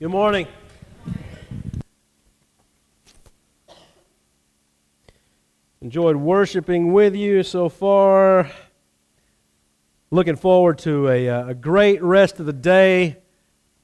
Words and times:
Good 0.00 0.10
morning. 0.10 0.46
Enjoyed 5.80 6.14
worshiping 6.14 6.92
with 6.92 7.16
you 7.16 7.42
so 7.42 7.68
far. 7.68 8.48
Looking 10.12 10.36
forward 10.36 10.78
to 10.78 11.08
a, 11.08 11.28
uh, 11.28 11.48
a 11.48 11.54
great 11.54 12.00
rest 12.00 12.38
of 12.38 12.46
the 12.46 12.52
day. 12.52 13.16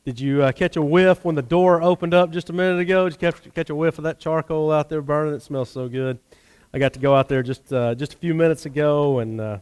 Did 0.04 0.20
you 0.20 0.44
uh, 0.44 0.52
catch 0.52 0.76
a 0.76 0.82
whiff 0.82 1.24
when 1.24 1.34
the 1.34 1.42
door 1.42 1.82
opened 1.82 2.14
up 2.14 2.30
just 2.30 2.48
a 2.48 2.52
minute 2.52 2.78
ago? 2.78 3.08
Did 3.08 3.20
you 3.20 3.32
catch, 3.32 3.52
catch 3.52 3.70
a 3.70 3.74
whiff 3.74 3.98
of 3.98 4.04
that 4.04 4.20
charcoal 4.20 4.70
out 4.70 4.88
there 4.88 5.02
burning? 5.02 5.34
It 5.34 5.42
smells 5.42 5.68
so 5.68 5.88
good. 5.88 6.20
I 6.72 6.78
got 6.78 6.92
to 6.92 7.00
go 7.00 7.16
out 7.16 7.28
there 7.28 7.42
just 7.42 7.72
uh, 7.72 7.96
just 7.96 8.14
a 8.14 8.18
few 8.18 8.34
minutes 8.34 8.66
ago, 8.66 9.18
and 9.18 9.40
uh, 9.40 9.58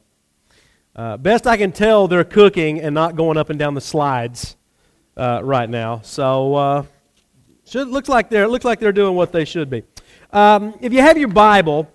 uh, 0.95 1.17
best 1.17 1.47
I 1.47 1.57
can 1.57 1.73
tell, 1.73 2.09
they're 2.09 2.25
cooking 2.25 2.79
and 2.79 2.95
not 2.95 3.17
going 3.17 3.39
up 3.39 3.49
and 3.49 3.59
down 3.59 3.73
the 3.73 3.81
slides 3.81 4.57
uh, 5.17 5.41
right 5.43 5.69
now. 5.69 6.01
So 6.03 6.87
should, 7.65 7.89
looks 7.89 8.09
like 8.09 8.31
they're 8.31 8.49
looks 8.49 8.65
like 8.65 8.81
they're 8.81 8.93
doing 8.93 9.15
what 9.15 9.33
they 9.33 9.45
should 9.45 9.71
be. 9.71 9.83
Um, 10.33 10.75
if 10.81 10.93
you 10.93 11.01
have 11.01 11.19
your 11.19 11.29
Bible, 11.29 11.91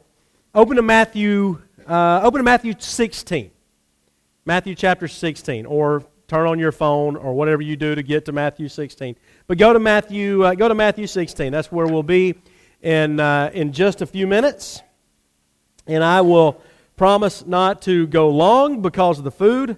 open 0.54 0.76
to 0.78 0.82
Matthew. 0.82 1.62
open 1.88 2.40
to 2.40 2.44
Matthew 2.44 2.74
16. 2.78 3.52
Matthew 4.48 4.76
chapter 4.76 5.10
16, 5.10 5.66
or 5.66 6.06
turn 6.30 6.48
on 6.48 6.58
your 6.58 6.72
phone, 6.72 7.18
or 7.18 7.34
whatever 7.34 7.62
you 7.62 7.76
do 7.76 7.96
to 7.96 8.02
get 8.02 8.24
to 8.26 8.32
Matthew 8.32 8.70
16. 8.70 9.18
But 9.46 9.58
go 9.58 9.74
to 9.74 9.80
Matthew, 9.80 10.46
uh, 10.46 10.56
go 10.56 10.70
to 10.70 10.74
Matthew 10.74 11.06
16. 11.06 11.52
That's 11.52 11.70
where 11.70 11.86
we'll 11.86 12.02
be 12.02 12.36
in, 12.82 13.20
uh, 13.20 13.52
in 13.54 13.74
just 13.74 14.02
a 14.02 14.06
few 14.06 14.26
minutes. 14.26 14.82
And 15.86 16.02
I 16.02 16.22
will 16.22 16.62
promise 16.96 17.46
not 17.46 17.82
to 17.82 18.08
go 18.08 18.30
long 18.30 18.82
because 18.82 19.18
of 19.18 19.26
the 19.26 19.32
food. 19.32 19.78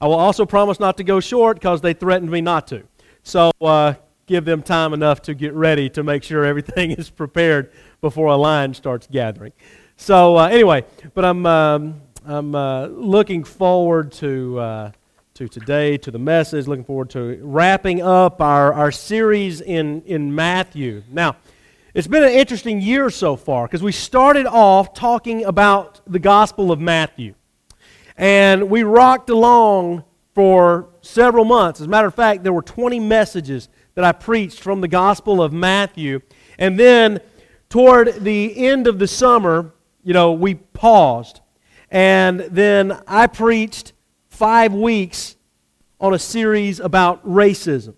I 0.00 0.06
will 0.06 0.14
also 0.14 0.46
promise 0.46 0.80
not 0.80 0.96
to 0.96 1.04
go 1.04 1.20
short 1.20 1.58
because 1.58 1.80
they 1.80 1.92
threatened 1.92 2.30
me 2.30 2.40
not 2.40 2.66
to. 2.68 2.84
So 3.22 3.50
uh, 3.60 3.94
give 4.26 4.44
them 4.44 4.62
time 4.62 4.94
enough 4.94 5.20
to 5.22 5.34
get 5.34 5.52
ready 5.54 5.90
to 5.90 6.02
make 6.02 6.22
sure 6.22 6.44
everything 6.44 6.90
is 6.98 7.10
prepared 7.10 7.72
before 8.00 8.28
a 8.28 8.36
line 8.36 8.74
starts 8.74 9.06
gathering. 9.06 9.52
So 9.96 10.36
uh, 10.38 10.48
anyway, 10.48 10.84
but 11.14 11.24
I'm. 11.24 11.46
Um, 11.46 12.02
I'm 12.26 12.54
uh, 12.54 12.86
looking 12.88 13.44
forward 13.44 14.12
to, 14.12 14.58
uh, 14.58 14.92
to 15.34 15.48
today, 15.48 15.96
to 15.98 16.10
the 16.10 16.18
message, 16.18 16.66
looking 16.66 16.84
forward 16.84 17.08
to 17.10 17.40
wrapping 17.42 18.02
up 18.02 18.42
our, 18.42 18.74
our 18.74 18.92
series 18.92 19.62
in, 19.62 20.02
in 20.02 20.34
Matthew. 20.34 21.02
Now, 21.10 21.36
it's 21.94 22.06
been 22.06 22.22
an 22.22 22.30
interesting 22.30 22.80
year 22.80 23.08
so 23.08 23.36
far 23.36 23.66
because 23.66 23.82
we 23.82 23.92
started 23.92 24.46
off 24.46 24.92
talking 24.92 25.44
about 25.44 26.00
the 26.06 26.18
Gospel 26.18 26.70
of 26.70 26.78
Matthew. 26.78 27.34
And 28.20 28.68
we 28.68 28.82
rocked 28.82 29.30
along 29.30 30.04
for 30.34 30.90
several 31.00 31.46
months. 31.46 31.80
As 31.80 31.86
a 31.86 31.88
matter 31.88 32.06
of 32.06 32.14
fact, 32.14 32.42
there 32.42 32.52
were 32.52 32.60
20 32.60 33.00
messages 33.00 33.70
that 33.94 34.04
I 34.04 34.12
preached 34.12 34.60
from 34.60 34.82
the 34.82 34.88
Gospel 34.88 35.42
of 35.42 35.54
Matthew. 35.54 36.20
And 36.58 36.78
then 36.78 37.20
toward 37.70 38.22
the 38.22 38.66
end 38.66 38.86
of 38.86 38.98
the 38.98 39.08
summer, 39.08 39.72
you 40.04 40.12
know, 40.12 40.32
we 40.32 40.56
paused 40.56 41.40
and 41.90 42.40
then 42.40 43.00
I 43.06 43.26
preached 43.26 43.94
five 44.28 44.74
weeks 44.74 45.36
on 45.98 46.12
a 46.12 46.18
series 46.18 46.78
about 46.78 47.26
racism. 47.26 47.94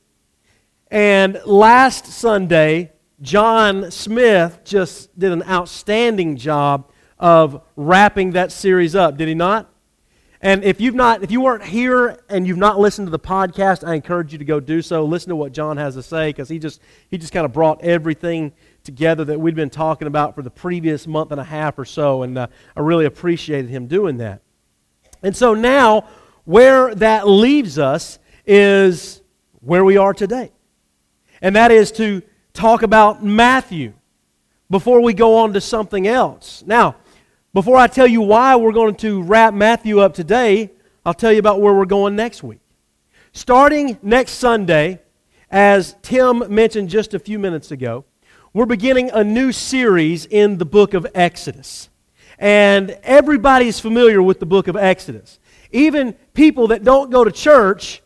And 0.89 1.41
last 1.45 2.07
Sunday, 2.07 2.93
John 3.21 3.91
Smith 3.91 4.61
just 4.63 5.19
did 5.19 5.33
an 5.33 5.43
outstanding 5.43 6.37
job 6.37 6.93
of 7.19 7.61
wrapping 7.75 8.31
that 8.33 8.53
series 8.53 8.95
up, 8.95 9.17
did 9.17 9.27
he 9.27 9.35
not? 9.35 9.72
And 10.45 10.65
if 10.65 10.81
you've 10.81 10.97
not, 10.97 11.23
if 11.23 11.31
you 11.31 11.41
weren't 11.41 11.63
here 11.63 12.19
and 12.29 12.45
you've 12.45 12.59
not 12.59 12.77
listened 12.77 13.07
to 13.07 13.13
the 13.13 13.19
podcast, 13.19 13.87
I 13.87 13.95
encourage 13.95 14.33
you 14.33 14.39
to 14.39 14.45
go 14.45 14.59
do 14.59 14.83
so. 14.83 15.05
Listen 15.05 15.29
to 15.29 15.37
what 15.37 15.53
John 15.53 15.77
has 15.77 15.95
to 15.95 16.03
say 16.03 16.31
because 16.31 16.49
he 16.49 16.59
just 16.59 16.81
he 17.09 17.17
just 17.17 17.33
kind 17.33 17.45
of 17.45 17.53
brought 17.53 17.81
everything 17.85 18.53
together 18.83 19.25
that 19.27 19.39
we'd 19.39 19.55
been 19.55 19.71
talking 19.71 20.09
about 20.09 20.35
for 20.35 20.43
the 20.43 20.51
previous 20.51 21.07
month 21.07 21.31
and 21.31 21.41
a 21.41 21.45
half 21.45 21.79
or 21.79 21.85
so, 21.85 22.25
and 22.25 22.37
uh, 22.37 22.49
I 22.77 22.81
really 22.81 23.05
appreciated 23.05 23.71
him 23.71 23.87
doing 23.87 24.19
that. 24.19 24.43
And 25.23 25.37
so 25.37 25.55
now, 25.55 26.09
where 26.45 26.93
that 26.97 27.29
leaves 27.29 27.79
us 27.79 28.19
is 28.45 29.23
where 29.61 29.85
we 29.85 29.97
are 29.97 30.13
today, 30.13 30.51
and 31.41 31.55
that 31.55 31.71
is 31.71 31.93
to 31.93 32.21
talk 32.53 32.83
about 32.83 33.23
Matthew 33.25 33.93
before 34.69 35.01
we 35.03 35.15
go 35.15 35.37
on 35.37 35.53
to 35.53 35.61
something 35.61 36.09
else. 36.09 36.65
Now, 36.67 36.97
before 37.55 37.77
I 37.77 37.87
tell 37.87 38.07
you 38.07 38.23
why 38.23 38.57
we're 38.57 38.73
going 38.73 38.95
to 38.97 39.23
wrap 39.23 39.53
Matthew 39.53 40.01
up 40.01 40.15
today, 40.15 40.71
I'll 41.05 41.15
tell 41.15 41.33
you 41.33 41.39
about 41.39 41.61
where 41.61 41.75
we're 41.75 41.85
going 41.85 42.17
next 42.17 42.43
week. 42.43 42.61
Starting 43.33 43.99
next 44.03 44.33
Sunday, 44.33 45.01
as 45.51 45.95
Tim 46.01 46.45
mentioned 46.55 46.89
just 46.89 47.13
a 47.13 47.19
few 47.19 47.39
minutes 47.39 47.71
ago, 47.71 48.05
we're 48.55 48.67
beginning 48.67 49.11
a 49.11 49.23
new 49.23 49.53
series 49.53 50.25
in 50.27 50.59
the 50.59 50.65
book 50.65 50.95
of 50.95 51.07
Exodus. 51.15 51.91
And 52.39 52.91
everybody's 53.03 53.79
familiar 53.79 54.23
with 54.23 54.41
the 54.41 54.47
book 54.47 54.67
of 54.67 54.77
Exodus. 54.77 55.39
Even 55.73 56.15
people 56.35 56.69
that 56.69 56.85
don't 56.85 57.11
go 57.11 57.23
to 57.23 57.31
church 57.31 58.03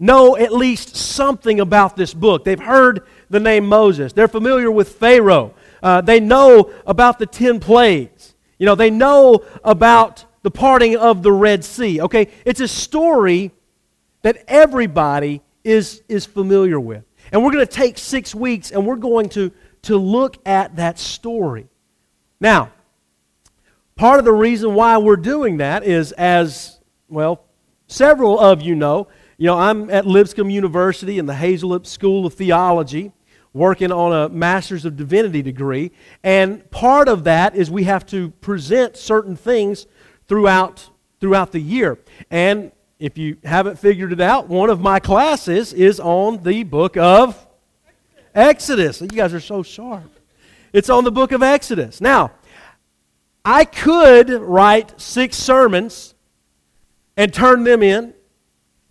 know 0.00 0.36
at 0.36 0.52
least 0.52 0.96
something 0.96 1.60
about 1.60 1.96
this 1.96 2.14
book. 2.14 2.44
They've 2.44 2.58
heard 2.58 3.06
the 3.30 3.40
name 3.40 3.66
Moses, 3.66 4.12
they're 4.12 4.28
familiar 4.28 4.70
with 4.70 4.96
Pharaoh, 4.96 5.54
uh, 5.82 6.00
they 6.00 6.18
know 6.18 6.72
about 6.86 7.18
the 7.18 7.26
10 7.26 7.60
plagues. 7.60 8.34
You 8.58 8.66
know, 8.66 8.74
they 8.74 8.90
know 8.90 9.44
about 9.64 10.24
the 10.42 10.50
parting 10.50 10.96
of 10.96 11.22
the 11.22 11.32
Red 11.32 11.64
Sea. 11.64 12.00
Okay, 12.02 12.28
it's 12.44 12.60
a 12.60 12.68
story 12.68 13.52
that 14.22 14.44
everybody 14.48 15.42
is, 15.64 16.02
is 16.08 16.26
familiar 16.26 16.78
with. 16.80 17.04
And 17.30 17.44
we're 17.44 17.52
going 17.52 17.66
to 17.66 17.72
take 17.72 17.98
six 17.98 18.34
weeks 18.34 18.70
and 18.70 18.86
we're 18.86 18.96
going 18.96 19.28
to 19.30 19.52
to 19.82 19.96
look 19.96 20.36
at 20.46 20.76
that 20.76 20.98
story. 20.98 21.66
Now, 22.40 22.72
part 23.96 24.18
of 24.18 24.24
the 24.24 24.32
reason 24.32 24.74
why 24.74 24.98
we're 24.98 25.16
doing 25.16 25.58
that 25.58 25.84
is 25.84 26.12
as, 26.12 26.78
well, 27.08 27.44
several 27.86 28.38
of 28.38 28.62
you 28.62 28.74
know, 28.74 29.08
you 29.36 29.46
know, 29.46 29.58
I'm 29.58 29.88
at 29.90 30.06
Lipscomb 30.06 30.50
University 30.50 31.18
in 31.18 31.26
the 31.26 31.34
Hazelip 31.34 31.86
School 31.86 32.26
of 32.26 32.34
Theology 32.34 33.12
working 33.58 33.90
on 33.92 34.12
a 34.12 34.28
Master's 34.28 34.84
of 34.84 34.96
Divinity 34.96 35.42
degree. 35.42 35.90
And 36.22 36.68
part 36.70 37.08
of 37.08 37.24
that 37.24 37.54
is 37.56 37.70
we 37.70 37.84
have 37.84 38.06
to 38.06 38.30
present 38.40 38.96
certain 38.96 39.36
things 39.36 39.86
throughout, 40.28 40.88
throughout 41.20 41.52
the 41.52 41.60
year. 41.60 41.98
And 42.30 42.72
if 42.98 43.18
you 43.18 43.36
haven't 43.44 43.78
figured 43.78 44.12
it 44.12 44.20
out, 44.20 44.48
one 44.48 44.70
of 44.70 44.80
my 44.80 45.00
classes 45.00 45.72
is 45.72 46.00
on 46.00 46.42
the 46.42 46.62
book 46.62 46.96
of 46.96 47.46
Exodus. 48.34 49.00
You 49.00 49.08
guys 49.08 49.34
are 49.34 49.40
so 49.40 49.62
sharp. 49.62 50.10
It's 50.72 50.88
on 50.88 51.04
the 51.04 51.12
book 51.12 51.32
of 51.32 51.42
Exodus. 51.42 52.00
Now, 52.00 52.32
I 53.44 53.64
could 53.64 54.30
write 54.30 55.00
six 55.00 55.36
sermons 55.36 56.14
and 57.16 57.34
turn 57.34 57.64
them 57.64 57.82
in 57.82 58.14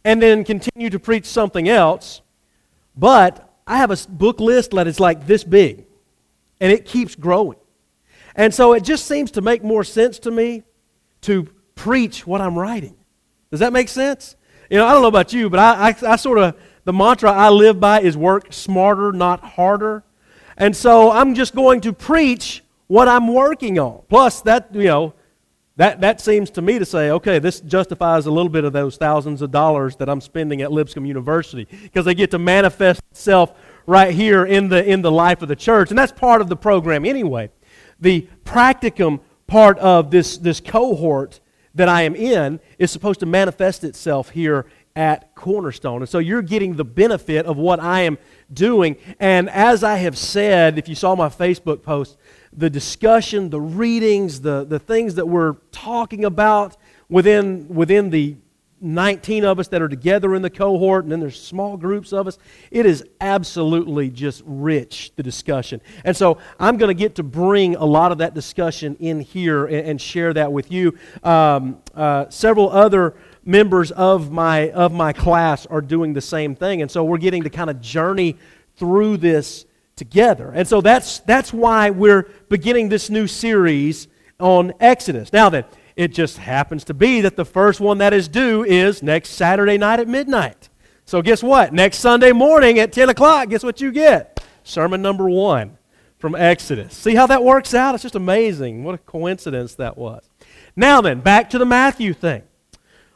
and 0.04 0.22
then 0.22 0.44
continue 0.44 0.90
to 0.90 1.00
preach 1.00 1.26
something 1.26 1.70
else, 1.70 2.22
but 2.96 3.47
I 3.68 3.78
have 3.78 3.92
a 3.92 3.98
book 4.10 4.40
list 4.40 4.72
that 4.72 4.88
is 4.88 5.00
like 5.00 5.28
this 5.28 5.44
big 5.44 5.86
and 6.60 6.72
it 6.72 6.86
keeps 6.86 7.16
growing. 7.16 7.60
And 8.36 8.54
so 8.54 8.74
it 8.74 8.84
just 8.84 9.06
seems 9.06 9.32
to 9.32 9.42
make 9.42 9.64
more 9.64 9.84
sense 9.84 10.20
to 10.20 10.32
me 10.32 10.64
to 11.22 11.48
preach 11.76 12.26
what 12.26 12.40
I'm 12.40 12.58
writing. 12.58 12.96
Does 13.52 13.60
that 13.60 13.74
make 13.74 13.90
sense? 13.90 14.36
You 14.70 14.78
know, 14.78 14.86
I 14.86 14.94
don't 14.94 15.02
know 15.02 15.08
about 15.08 15.34
you, 15.34 15.50
but 15.50 15.60
I, 15.60 15.90
I, 15.90 16.14
I 16.14 16.16
sort 16.16 16.40
of 16.40 16.58
the 16.84 16.94
mantra 16.94 17.32
I 17.32 17.50
live 17.50 17.80
by 17.80 18.02
is 18.02 18.16
work 18.16 18.54
smarter, 18.54 19.12
not 19.12 19.44
harder. 19.44 20.04
And 20.58 20.76
so 20.76 21.12
I'm 21.12 21.36
just 21.36 21.54
going 21.54 21.82
to 21.82 21.94
preach 21.94 22.64
what 22.88 23.08
I'm 23.08 23.34
working 23.34 23.78
on. 23.80 24.04
Plus, 24.10 24.42
that, 24.42 24.74
you 24.74 24.86
know, 24.86 25.14
that, 25.78 26.02
that 26.02 26.20
seems 26.20 26.50
to 26.52 26.62
me 26.62 26.80
to 26.80 26.86
say, 26.86 27.12
okay, 27.12 27.38
this 27.38 27.60
justifies 27.62 28.26
a 28.26 28.32
little 28.32 28.50
bit 28.50 28.64
of 28.64 28.74
those 28.74 28.98
thousands 28.98 29.44
of 29.44 29.52
dollars 29.52 29.96
that 29.98 30.10
I'm 30.10 30.22
spending 30.22 30.63
at 30.63 30.72
Lipscomb 30.72 31.06
University 31.06 31.68
because 31.84 32.04
they 32.04 32.16
get 32.16 32.31
to 32.31 32.40
manifest 32.40 33.01
itself 33.12 33.54
right 33.86 34.13
here 34.13 34.44
in 34.44 34.69
the, 34.69 34.84
in 34.84 35.04
the 35.04 35.12
life 35.12 35.44
of 35.44 35.50
the 35.50 35.56
church. 35.56 35.90
And 35.92 35.98
that's 35.98 36.12
part 36.12 36.42
of 36.42 36.50
the 36.50 36.56
program 36.56 37.06
anyway. 37.06 37.51
The 38.00 38.28
practicum 38.44 39.19
part 39.46 39.78
of 39.78 40.10
this, 40.10 40.38
this 40.38 40.60
cohort 40.60 41.40
that 41.75 41.88
I 41.88 42.01
am 42.01 42.16
in 42.16 42.60
is 42.80 42.90
supposed 42.90 43.19
to 43.19 43.28
manifest 43.28 43.84
itself 43.84 44.31
here 44.31 44.66
at 44.98 45.36
Cornerstone. 45.36 46.02
And 46.02 46.10
so 46.10 46.18
you're 46.18 46.42
getting 46.42 46.76
the 46.76 46.84
benefit 46.84 47.46
of 47.46 47.56
what 47.56 47.80
I 47.80 48.02
am 48.02 48.18
doing. 48.52 48.98
And 49.20 49.48
as 49.48 49.84
I 49.84 49.98
have 49.98 50.18
said, 50.18 50.80
if 50.80 50.90
you 50.90 50.96
saw 50.96 51.16
my 51.16 51.30
Facebook 51.30 51.84
post, 51.84 52.18
the 52.52 52.70
discussion, 52.70 53.52
the 53.52 53.62
readings, 53.62 54.42
the, 54.42 54.66
the 54.66 54.80
things 54.80 55.14
that 55.16 55.28
we're 55.28 55.54
talking 55.72 56.26
about 56.26 56.78
within, 57.10 57.68
within 57.68 58.10
the 58.10 58.38
19 58.80 59.44
of 59.44 59.60
us 59.60 59.68
that 59.70 59.82
are 59.82 59.88
together 59.88 60.36
in 60.36 60.42
the 60.42 60.50
cohort, 60.50 61.04
and 61.04 61.12
then 61.12 61.20
there's 61.20 61.40
small 61.40 61.78
groups 61.78 62.14
of 62.14 62.28
us. 62.28 62.38
It 62.70 62.86
is 62.86 63.04
absolutely 63.22 64.10
just 64.10 64.44
rich, 64.46 65.12
the 65.16 65.24
discussion. 65.24 65.82
And 66.06 66.16
so 66.16 66.38
I'm 66.60 66.78
going 66.78 66.90
to 66.90 67.00
get 67.00 67.16
to 67.16 67.24
bring 67.24 67.76
a 67.76 67.86
lot 67.86 68.12
of 68.12 68.20
that 68.20 68.34
discussion 68.34 68.96
in 69.00 69.20
here 69.20 69.66
and, 69.66 69.88
and 69.88 70.02
share 70.02 70.34
that 70.34 70.52
with 70.52 70.72
you. 70.72 70.98
Um, 71.24 71.82
uh, 71.96 72.30
several 72.30 72.72
other 72.72 73.16
members 73.48 73.92
of 73.92 74.30
my 74.32 74.70
of 74.72 74.92
my 74.92 75.14
class 75.14 75.66
are 75.66 75.82
doing 75.82 76.14
the 76.14 76.22
same 76.22 76.54
thing 76.54 76.82
and 76.82 76.92
so 76.92 77.04
we're 77.04 77.18
getting 77.18 77.44
to 77.44 77.50
kind 77.50 77.70
of 77.70 77.82
journey 77.82 78.38
through 78.76 79.18
this 79.18 79.66
together. 79.98 80.52
And 80.54 80.66
so 80.66 80.80
that's, 80.80 81.20
that's 81.20 81.52
why 81.52 81.90
we're 81.90 82.30
beginning 82.48 82.88
this 82.88 83.10
new 83.10 83.28
series 83.28 84.08
on 84.40 84.74
Exodus. 84.80 85.34
Now 85.34 85.50
then, 85.50 85.66
it 85.98 86.14
just 86.14 86.38
happens 86.38 86.84
to 86.86 86.94
be 86.94 87.22
that 87.22 87.36
the 87.36 87.44
first 87.44 87.80
one 87.80 87.98
that 87.98 88.14
is 88.14 88.28
due 88.28 88.64
is 88.64 89.02
next 89.02 89.32
Saturday 89.32 89.78
night 89.78 90.00
at 90.00 90.08
midnight. 90.08 90.70
So 91.06 91.22
guess 91.22 91.42
what? 91.42 91.74
Next 91.74 91.98
Sunday 91.98 92.32
morning 92.32 92.78
at 92.80 92.94
10 92.94 93.10
o'clock, 93.10 93.50
guess 93.50 93.64
what 93.64 93.82
you 93.82 93.92
get? 93.92 94.44
Sermon 94.64 95.02
number 95.02 95.28
one 95.28 95.78
from 96.20 96.36
Exodus. 96.36 96.96
See 96.96 97.16
how 97.16 97.26
that 97.28 97.44
works 97.44 97.74
out? 97.74 97.96
It's 97.96 98.04
just 98.04 98.16
amazing. 98.16 98.84
What 98.84 98.96
a 98.96 99.00
coincidence 99.00 99.76
that 99.76 99.98
was. 99.98 100.30
Now 100.76 101.02
then, 101.02 101.22
back 101.22 101.50
to 101.52 101.58
the 101.58 101.66
Matthew 101.66 102.14
thing. 102.14 102.44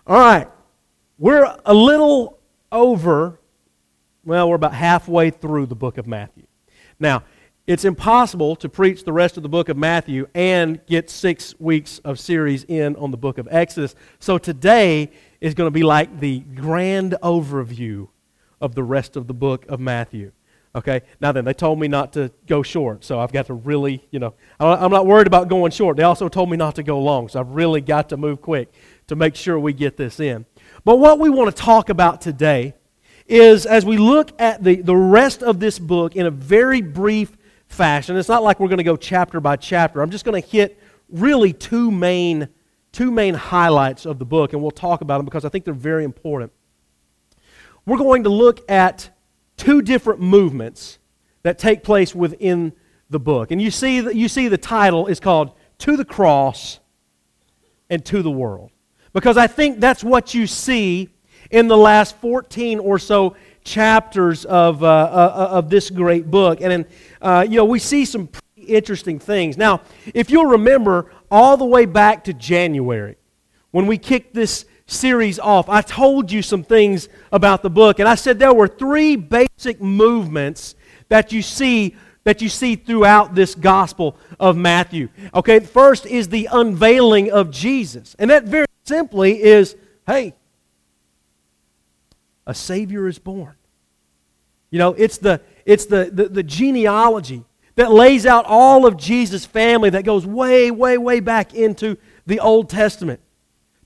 All 0.07 0.19
right. 0.19 0.47
We're 1.19 1.55
a 1.63 1.73
little 1.73 2.39
over, 2.71 3.39
well, 4.25 4.49
we're 4.49 4.55
about 4.55 4.73
halfway 4.73 5.29
through 5.29 5.67
the 5.67 5.75
book 5.75 5.99
of 5.99 6.07
Matthew. 6.07 6.47
Now, 6.99 7.23
it's 7.67 7.85
impossible 7.85 8.55
to 8.57 8.69
preach 8.69 9.03
the 9.03 9.13
rest 9.13 9.37
of 9.37 9.43
the 9.43 9.49
book 9.49 9.69
of 9.69 9.77
Matthew 9.77 10.27
and 10.33 10.83
get 10.87 11.11
six 11.11 11.53
weeks 11.59 11.99
of 11.99 12.19
series 12.19 12.63
in 12.63 12.95
on 12.95 13.11
the 13.11 13.17
book 13.17 13.37
of 13.37 13.47
Exodus. 13.51 13.93
So 14.19 14.39
today 14.39 15.11
is 15.39 15.53
going 15.53 15.67
to 15.67 15.71
be 15.71 15.83
like 15.83 16.19
the 16.19 16.39
grand 16.39 17.15
overview 17.21 18.07
of 18.59 18.73
the 18.73 18.83
rest 18.83 19.15
of 19.15 19.27
the 19.27 19.35
book 19.35 19.67
of 19.69 19.79
Matthew. 19.79 20.31
Okay, 20.73 21.01
now 21.19 21.33
then, 21.33 21.43
they 21.43 21.53
told 21.53 21.79
me 21.79 21.89
not 21.89 22.13
to 22.13 22.31
go 22.47 22.63
short, 22.63 23.03
so 23.03 23.19
I've 23.19 23.33
got 23.33 23.47
to 23.47 23.53
really, 23.53 24.07
you 24.09 24.19
know, 24.19 24.33
I'm 24.57 24.89
not 24.89 25.05
worried 25.05 25.27
about 25.27 25.49
going 25.49 25.69
short. 25.71 25.97
They 25.97 26.03
also 26.03 26.29
told 26.29 26.49
me 26.49 26.55
not 26.55 26.75
to 26.75 26.83
go 26.83 26.97
long, 26.97 27.27
so 27.27 27.41
I've 27.41 27.49
really 27.49 27.81
got 27.81 28.07
to 28.09 28.17
move 28.17 28.41
quick 28.41 28.73
to 29.11 29.15
make 29.17 29.35
sure 29.35 29.59
we 29.59 29.73
get 29.73 29.97
this 29.97 30.21
in. 30.21 30.45
But 30.85 30.97
what 30.97 31.19
we 31.19 31.29
want 31.29 31.53
to 31.53 31.61
talk 31.61 31.89
about 31.89 32.21
today 32.21 32.73
is 33.27 33.65
as 33.65 33.85
we 33.85 33.97
look 33.97 34.31
at 34.39 34.63
the, 34.63 34.81
the 34.81 34.95
rest 34.95 35.43
of 35.43 35.59
this 35.59 35.79
book 35.79 36.15
in 36.15 36.25
a 36.25 36.31
very 36.31 36.81
brief 36.81 37.37
fashion, 37.67 38.15
it's 38.15 38.29
not 38.29 38.41
like 38.41 38.59
we're 38.59 38.69
going 38.69 38.77
to 38.77 38.85
go 38.85 38.95
chapter 38.95 39.41
by 39.41 39.57
chapter. 39.57 40.01
I'm 40.01 40.11
just 40.11 40.23
going 40.23 40.41
to 40.41 40.47
hit 40.47 40.79
really 41.09 41.51
two 41.51 41.91
main, 41.91 42.47
two 42.93 43.11
main 43.11 43.33
highlights 43.33 44.05
of 44.05 44.17
the 44.17 44.25
book, 44.25 44.53
and 44.53 44.61
we'll 44.61 44.71
talk 44.71 45.01
about 45.01 45.17
them 45.17 45.25
because 45.25 45.43
I 45.43 45.49
think 45.49 45.65
they're 45.65 45.73
very 45.73 46.05
important. 46.05 46.53
We're 47.85 47.97
going 47.97 48.23
to 48.23 48.29
look 48.29 48.69
at 48.71 49.09
two 49.57 49.81
different 49.81 50.21
movements 50.21 50.99
that 51.43 51.59
take 51.59 51.83
place 51.83 52.15
within 52.15 52.71
the 53.09 53.19
book. 53.19 53.51
And 53.51 53.61
you 53.61 53.71
see, 53.71 53.97
you 53.97 54.29
see 54.29 54.47
the 54.47 54.57
title 54.57 55.07
is 55.07 55.19
called 55.19 55.51
To 55.79 55.97
the 55.97 56.05
Cross 56.05 56.79
and 57.89 58.05
To 58.05 58.21
the 58.21 58.31
World. 58.31 58.71
Because 59.13 59.37
I 59.37 59.47
think 59.47 59.79
that's 59.79 60.03
what 60.03 60.33
you 60.33 60.47
see 60.47 61.09
in 61.49 61.67
the 61.67 61.77
last 61.77 62.17
14 62.17 62.79
or 62.79 62.97
so 62.97 63.35
chapters 63.63 64.45
of, 64.45 64.83
uh, 64.83 64.87
uh, 64.87 65.47
of 65.51 65.69
this 65.69 65.89
great 65.89 66.31
book. 66.31 66.61
And, 66.61 66.85
uh, 67.21 67.45
you 67.47 67.57
know, 67.57 67.65
we 67.65 67.79
see 67.79 68.05
some 68.05 68.27
pretty 68.27 68.73
interesting 68.73 69.19
things. 69.19 69.57
Now, 69.57 69.81
if 70.13 70.29
you'll 70.29 70.45
remember, 70.45 71.11
all 71.29 71.57
the 71.57 71.65
way 71.65 71.85
back 71.85 72.23
to 72.25 72.33
January, 72.33 73.17
when 73.71 73.87
we 73.87 73.97
kicked 73.97 74.33
this 74.33 74.65
series 74.87 75.39
off, 75.39 75.69
I 75.69 75.81
told 75.81 76.31
you 76.31 76.41
some 76.41 76.63
things 76.63 77.07
about 77.31 77.63
the 77.63 77.69
book. 77.69 77.99
And 77.99 78.07
I 78.07 78.15
said 78.15 78.39
there 78.39 78.53
were 78.53 78.67
three 78.67 79.15
basic 79.15 79.81
movements 79.81 80.75
that 81.09 81.31
you 81.31 81.41
see 81.41 81.95
that 82.23 82.39
you 82.39 82.49
see 82.49 82.75
throughout 82.75 83.33
this 83.33 83.55
gospel 83.55 84.15
of 84.39 84.55
Matthew. 84.55 85.09
Okay, 85.33 85.59
first 85.59 86.05
is 86.05 86.29
the 86.29 86.47
unveiling 86.51 87.31
of 87.31 87.49
Jesus. 87.49 88.15
And 88.19 88.29
that 88.29 88.43
very 88.43 88.67
simply 88.91 89.41
is 89.41 89.77
hey, 90.05 90.33
a 92.45 92.53
Savior 92.53 93.07
is 93.07 93.19
born. 93.19 93.55
You 94.69 94.79
know, 94.79 94.93
it's 94.93 95.17
the, 95.17 95.39
it's 95.65 95.85
the, 95.85 96.09
the, 96.11 96.27
the 96.27 96.43
genealogy 96.43 97.45
that 97.75 97.91
lays 97.91 98.25
out 98.25 98.43
all 98.45 98.85
of 98.85 98.97
Jesus' 98.97 99.45
family 99.45 99.91
that 99.91 100.03
goes 100.03 100.25
way, 100.25 100.71
way, 100.71 100.97
way 100.97 101.21
back 101.21 101.53
into 101.53 101.97
the 102.25 102.41
Old 102.41 102.69
Testament, 102.69 103.21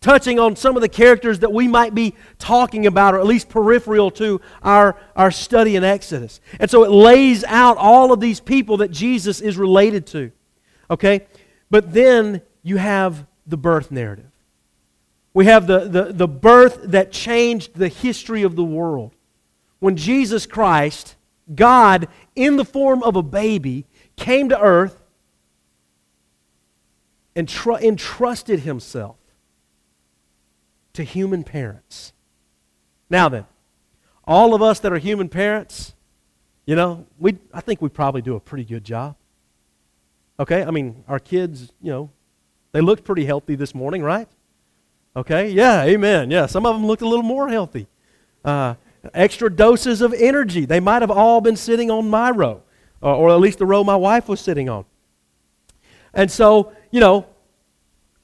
touching 0.02 0.40
on 0.40 0.56
some 0.56 0.76
of 0.76 0.82
the 0.82 0.90
characters 0.90 1.40
that 1.40 1.54
we 1.54 1.68
might 1.68 1.94
be 1.94 2.16
talking 2.40 2.88
about, 2.88 3.14
or 3.14 3.20
at 3.20 3.28
least 3.28 3.48
peripheral 3.48 4.10
to 4.12 4.42
our, 4.64 4.96
our 5.16 5.30
study 5.30 5.76
in 5.76 5.84
Exodus. 5.84 6.42
And 6.60 6.72
so 6.72 6.84
it 6.84 6.90
lays 6.90 7.44
out 7.44 7.78
all 7.78 8.12
of 8.12 8.20
these 8.20 8.40
people 8.40 8.78
that 8.78 8.90
Jesus 8.90 9.40
is 9.40 9.56
related 9.56 10.08
to. 10.08 10.32
Okay? 10.90 11.28
But 11.70 11.94
then 11.94 12.42
you 12.64 12.78
have 12.78 13.28
the 13.46 13.58
birth 13.58 13.92
narrative. 13.92 14.32
We 15.36 15.48
have 15.48 15.68
the, 15.68 15.80
the, 15.80 16.14
the 16.14 16.28
birth 16.30 16.80
that 16.84 17.12
changed 17.12 17.76
the 17.76 17.90
history 17.90 18.44
of 18.44 18.56
the 18.56 18.64
world. 18.64 19.14
When 19.80 19.98
Jesus 19.98 20.46
Christ, 20.46 21.18
God, 21.54 22.08
in 22.38 22.56
the 22.56 22.64
form 22.64 23.04
of 23.04 23.18
a 23.18 23.22
baby, 23.22 23.86
came 24.16 24.48
to 24.48 24.60
earth 24.60 24.98
and 27.36 27.50
tr- 27.50 27.74
entrusted 27.74 28.62
himself 28.62 29.18
to 30.94 31.04
human 31.04 31.44
parents. 31.44 32.14
Now 33.10 33.28
then, 33.28 33.46
all 34.24 34.56
of 34.56 34.62
us 34.62 34.80
that 34.80 34.94
are 34.94 34.98
human 34.98 35.28
parents, 35.28 35.96
you 36.66 36.78
know, 36.78 37.06
we, 37.20 37.38
I 37.54 37.60
think 37.60 37.82
we 37.82 37.90
probably 37.90 38.22
do 38.22 38.38
a 38.38 38.40
pretty 38.40 38.64
good 38.64 38.86
job. 38.86 39.18
Okay? 40.40 40.64
I 40.64 40.72
mean, 40.72 41.04
our 41.10 41.20
kids, 41.20 41.74
you 41.82 41.92
know, 41.92 42.10
they 42.72 42.80
looked 42.80 43.04
pretty 43.04 43.26
healthy 43.26 43.56
this 43.56 43.76
morning, 43.76 44.02
right? 44.02 44.30
Okay? 45.16 45.50
Yeah, 45.50 45.84
amen. 45.84 46.30
Yeah, 46.32 46.46
some 46.46 46.66
of 46.66 46.76
them 46.76 46.86
looked 46.86 47.02
a 47.02 47.08
little 47.08 47.24
more 47.24 47.50
healthy. 47.50 47.88
Uh, 48.44 48.76
extra 49.14 49.50
doses 49.50 50.02
of 50.02 50.14
energy. 50.14 50.66
They 50.66 50.80
might 50.80 51.02
have 51.02 51.12
all 51.12 51.42
been 51.42 51.56
sitting 51.56 51.92
on 51.92 52.10
my 52.10 52.32
row, 52.32 52.64
or, 53.02 53.16
or 53.16 53.30
at 53.30 53.40
least 53.40 53.60
the 53.60 53.66
row 53.66 53.84
my 53.84 53.96
wife 53.96 54.28
was 54.28 54.40
sitting 54.40 54.70
on. 54.70 54.86
And 56.14 56.32
so, 56.32 56.74
you 56.92 57.00
know, 57.00 57.28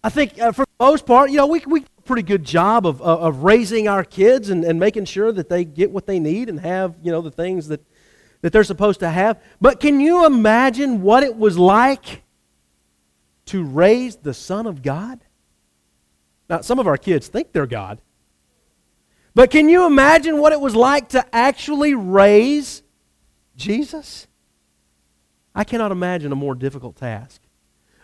I 0.04 0.10
think 0.10 0.40
uh, 0.42 0.52
for 0.52 0.66
the 0.66 0.86
most 0.86 1.06
part, 1.06 1.30
you 1.30 1.38
know, 1.38 1.48
we, 1.48 1.62
we 1.68 1.82
do 1.82 1.88
a 1.98 2.02
pretty 2.02 2.24
good 2.24 2.44
job 2.44 2.88
of, 2.88 3.02
of, 3.02 3.22
of 3.22 3.44
raising 3.44 3.88
our 3.88 4.04
kids 4.04 4.50
and, 4.50 4.64
and 4.64 4.80
making 4.80 5.06
sure 5.06 5.32
that 5.32 5.50
they 5.50 5.64
get 5.64 5.92
what 5.92 6.08
they 6.08 6.20
need 6.20 6.50
and 6.50 6.60
have, 6.60 6.96
you 7.04 7.12
know, 7.12 7.22
the 7.22 7.32
things 7.32 7.68
that, 7.68 7.82
that 8.42 8.52
they're 8.52 8.64
supposed 8.64 9.02
to 9.02 9.10
have. 9.10 9.40
But 9.60 9.80
can 9.80 10.00
you 10.00 10.26
imagine 10.26 11.02
what 11.02 11.24
it 11.24 11.36
was 11.36 11.58
like 11.58 12.24
to 13.46 13.64
raise 13.64 14.16
the 14.16 14.34
Son 14.34 14.66
of 14.66 14.82
God? 14.82 15.20
Now, 16.52 16.60
some 16.60 16.80
of 16.80 16.86
our 16.86 16.98
kids 16.98 17.30
think 17.30 17.54
they're 17.54 17.66
God. 17.66 18.02
But 19.34 19.52
can 19.52 19.70
you 19.70 19.86
imagine 19.86 20.38
what 20.38 20.52
it 20.52 20.60
was 20.60 20.76
like 20.76 21.08
to 21.10 21.26
actually 21.34 21.94
raise 21.94 22.84
Jesus? 23.56 24.28
I 25.56 25.64
cannot 25.64 25.94
imagine 25.94 26.34
a 26.34 26.36
more 26.36 26.54
difficult 26.54 26.98
task. 26.98 27.42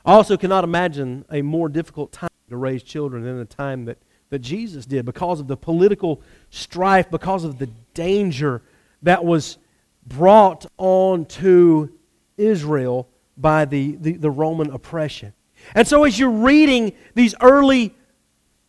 I 0.05 0.13
also 0.13 0.37
cannot 0.37 0.63
imagine 0.63 1.25
a 1.29 1.41
more 1.41 1.67
difficult 1.67 2.13
time 2.13 2.29
to 2.49 2.55
raise 2.55 2.83
children 2.83 3.25
than 3.25 3.37
the 3.37 3.43
time 3.43 3.83
that, 3.83 3.97
that 4.29 4.39
Jesus 4.39 4.85
did 4.85 5.03
because 5.03 5.41
of 5.41 5.47
the 5.47 5.57
political 5.57 6.21
strife, 6.49 7.11
because 7.11 7.43
of 7.43 7.59
the 7.59 7.67
danger 7.93 8.61
that 9.01 9.25
was 9.25 9.57
brought 10.05 10.65
on 10.77 11.25
to 11.25 11.91
Israel 12.37 13.09
by 13.35 13.65
the, 13.65 13.97
the, 13.97 14.13
the 14.13 14.31
Roman 14.31 14.71
oppression. 14.71 15.33
And 15.75 15.85
so, 15.85 16.05
as 16.05 16.17
you're 16.17 16.29
reading 16.29 16.93
these 17.13 17.35
early 17.41 17.93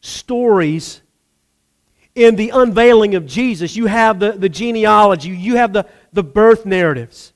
stories 0.00 1.02
in 2.14 2.36
the 2.36 2.50
unveiling 2.50 3.14
of 3.14 3.26
Jesus. 3.26 3.76
You 3.76 3.86
have 3.86 4.18
the, 4.18 4.32
the 4.32 4.48
genealogy, 4.48 5.30
you 5.30 5.56
have 5.56 5.72
the, 5.72 5.86
the 6.12 6.24
birth 6.24 6.66
narratives. 6.66 7.32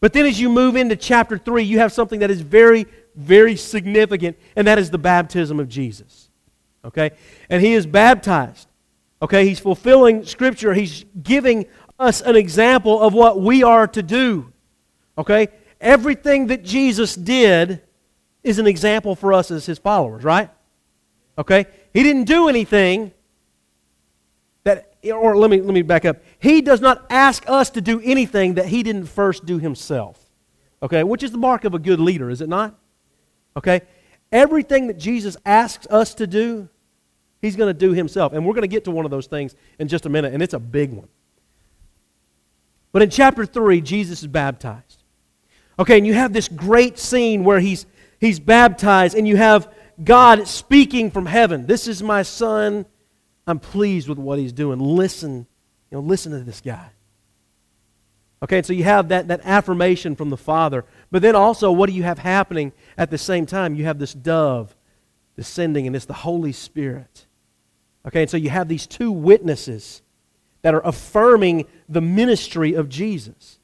But 0.00 0.12
then 0.12 0.26
as 0.26 0.40
you 0.40 0.48
move 0.48 0.76
into 0.76 0.96
chapter 0.96 1.38
3, 1.38 1.62
you 1.62 1.78
have 1.78 1.92
something 1.92 2.20
that 2.20 2.30
is 2.30 2.40
very, 2.40 2.86
very 3.14 3.56
significant, 3.56 4.36
and 4.56 4.66
that 4.66 4.78
is 4.78 4.90
the 4.90 4.98
baptism 4.98 5.60
of 5.60 5.68
Jesus. 5.68 6.28
Okay? 6.84 7.12
And 7.48 7.62
he 7.62 7.74
is 7.74 7.86
baptized. 7.86 8.68
Okay? 9.20 9.46
He's 9.46 9.60
fulfilling 9.60 10.24
Scripture, 10.24 10.74
he's 10.74 11.04
giving 11.22 11.66
us 11.98 12.20
an 12.20 12.36
example 12.36 13.00
of 13.00 13.14
what 13.14 13.40
we 13.40 13.62
are 13.62 13.86
to 13.86 14.02
do. 14.02 14.52
Okay? 15.16 15.48
Everything 15.80 16.48
that 16.48 16.64
Jesus 16.64 17.14
did 17.14 17.82
is 18.42 18.58
an 18.58 18.66
example 18.66 19.14
for 19.14 19.32
us 19.32 19.50
as 19.50 19.66
his 19.66 19.78
followers, 19.78 20.24
right? 20.24 20.50
Okay? 21.38 21.66
He 21.92 22.02
didn't 22.02 22.24
do 22.24 22.48
anything 22.48 23.12
that, 24.64 24.94
or 25.12 25.36
let 25.36 25.50
me, 25.50 25.60
let 25.60 25.74
me 25.74 25.82
back 25.82 26.04
up. 26.04 26.22
He 26.38 26.62
does 26.62 26.80
not 26.80 27.04
ask 27.10 27.44
us 27.48 27.70
to 27.70 27.80
do 27.80 28.00
anything 28.02 28.54
that 28.54 28.66
he 28.66 28.82
didn't 28.82 29.06
first 29.06 29.44
do 29.44 29.58
himself. 29.58 30.18
Okay? 30.82 31.02
Which 31.02 31.22
is 31.22 31.32
the 31.32 31.38
mark 31.38 31.64
of 31.64 31.74
a 31.74 31.78
good 31.78 32.00
leader, 32.00 32.30
is 32.30 32.40
it 32.40 32.48
not? 32.48 32.74
Okay? 33.56 33.82
Everything 34.30 34.86
that 34.86 34.98
Jesus 34.98 35.36
asks 35.44 35.86
us 35.88 36.14
to 36.14 36.26
do, 36.26 36.68
he's 37.40 37.56
going 37.56 37.68
to 37.68 37.78
do 37.78 37.92
himself. 37.92 38.32
And 38.32 38.46
we're 38.46 38.54
going 38.54 38.62
to 38.62 38.68
get 38.68 38.84
to 38.84 38.90
one 38.90 39.04
of 39.04 39.10
those 39.10 39.26
things 39.26 39.54
in 39.78 39.88
just 39.88 40.06
a 40.06 40.08
minute, 40.08 40.32
and 40.32 40.42
it's 40.42 40.54
a 40.54 40.60
big 40.60 40.92
one. 40.92 41.08
But 42.92 43.02
in 43.02 43.10
chapter 43.10 43.44
3, 43.44 43.80
Jesus 43.80 44.20
is 44.20 44.28
baptized. 44.28 45.02
Okay, 45.78 45.98
and 45.98 46.06
you 46.06 46.14
have 46.14 46.32
this 46.32 46.48
great 46.48 46.98
scene 46.98 47.44
where 47.44 47.58
he's, 47.58 47.86
he's 48.20 48.38
baptized, 48.38 49.16
and 49.16 49.26
you 49.26 49.36
have 49.36 49.72
God 50.04 50.46
speaking 50.48 51.10
from 51.10 51.26
heaven. 51.26 51.66
This 51.66 51.86
is 51.86 52.02
my 52.02 52.22
son. 52.22 52.86
I'm 53.46 53.58
pleased 53.58 54.08
with 54.08 54.18
what 54.18 54.38
he's 54.38 54.52
doing. 54.52 54.78
Listen, 54.78 55.46
you 55.90 55.98
know, 55.98 56.00
listen 56.00 56.32
to 56.32 56.40
this 56.40 56.60
guy. 56.60 56.90
Okay, 58.42 58.62
so 58.62 58.72
you 58.72 58.84
have 58.84 59.08
that, 59.08 59.28
that 59.28 59.40
affirmation 59.44 60.16
from 60.16 60.30
the 60.30 60.36
Father. 60.36 60.84
But 61.10 61.22
then 61.22 61.36
also, 61.36 61.70
what 61.70 61.88
do 61.88 61.94
you 61.94 62.02
have 62.02 62.18
happening 62.18 62.72
at 62.98 63.10
the 63.10 63.18
same 63.18 63.46
time? 63.46 63.74
You 63.74 63.84
have 63.84 63.98
this 63.98 64.14
dove 64.14 64.74
descending, 65.36 65.86
and 65.86 65.94
it's 65.94 66.06
the 66.06 66.12
Holy 66.12 66.52
Spirit. 66.52 67.26
Okay, 68.06 68.22
and 68.22 68.30
so 68.30 68.36
you 68.36 68.50
have 68.50 68.66
these 68.66 68.86
two 68.86 69.12
witnesses 69.12 70.02
that 70.62 70.74
are 70.74 70.84
affirming 70.84 71.66
the 71.88 72.00
ministry 72.00 72.74
of 72.74 72.88
Jesus. 72.88 73.60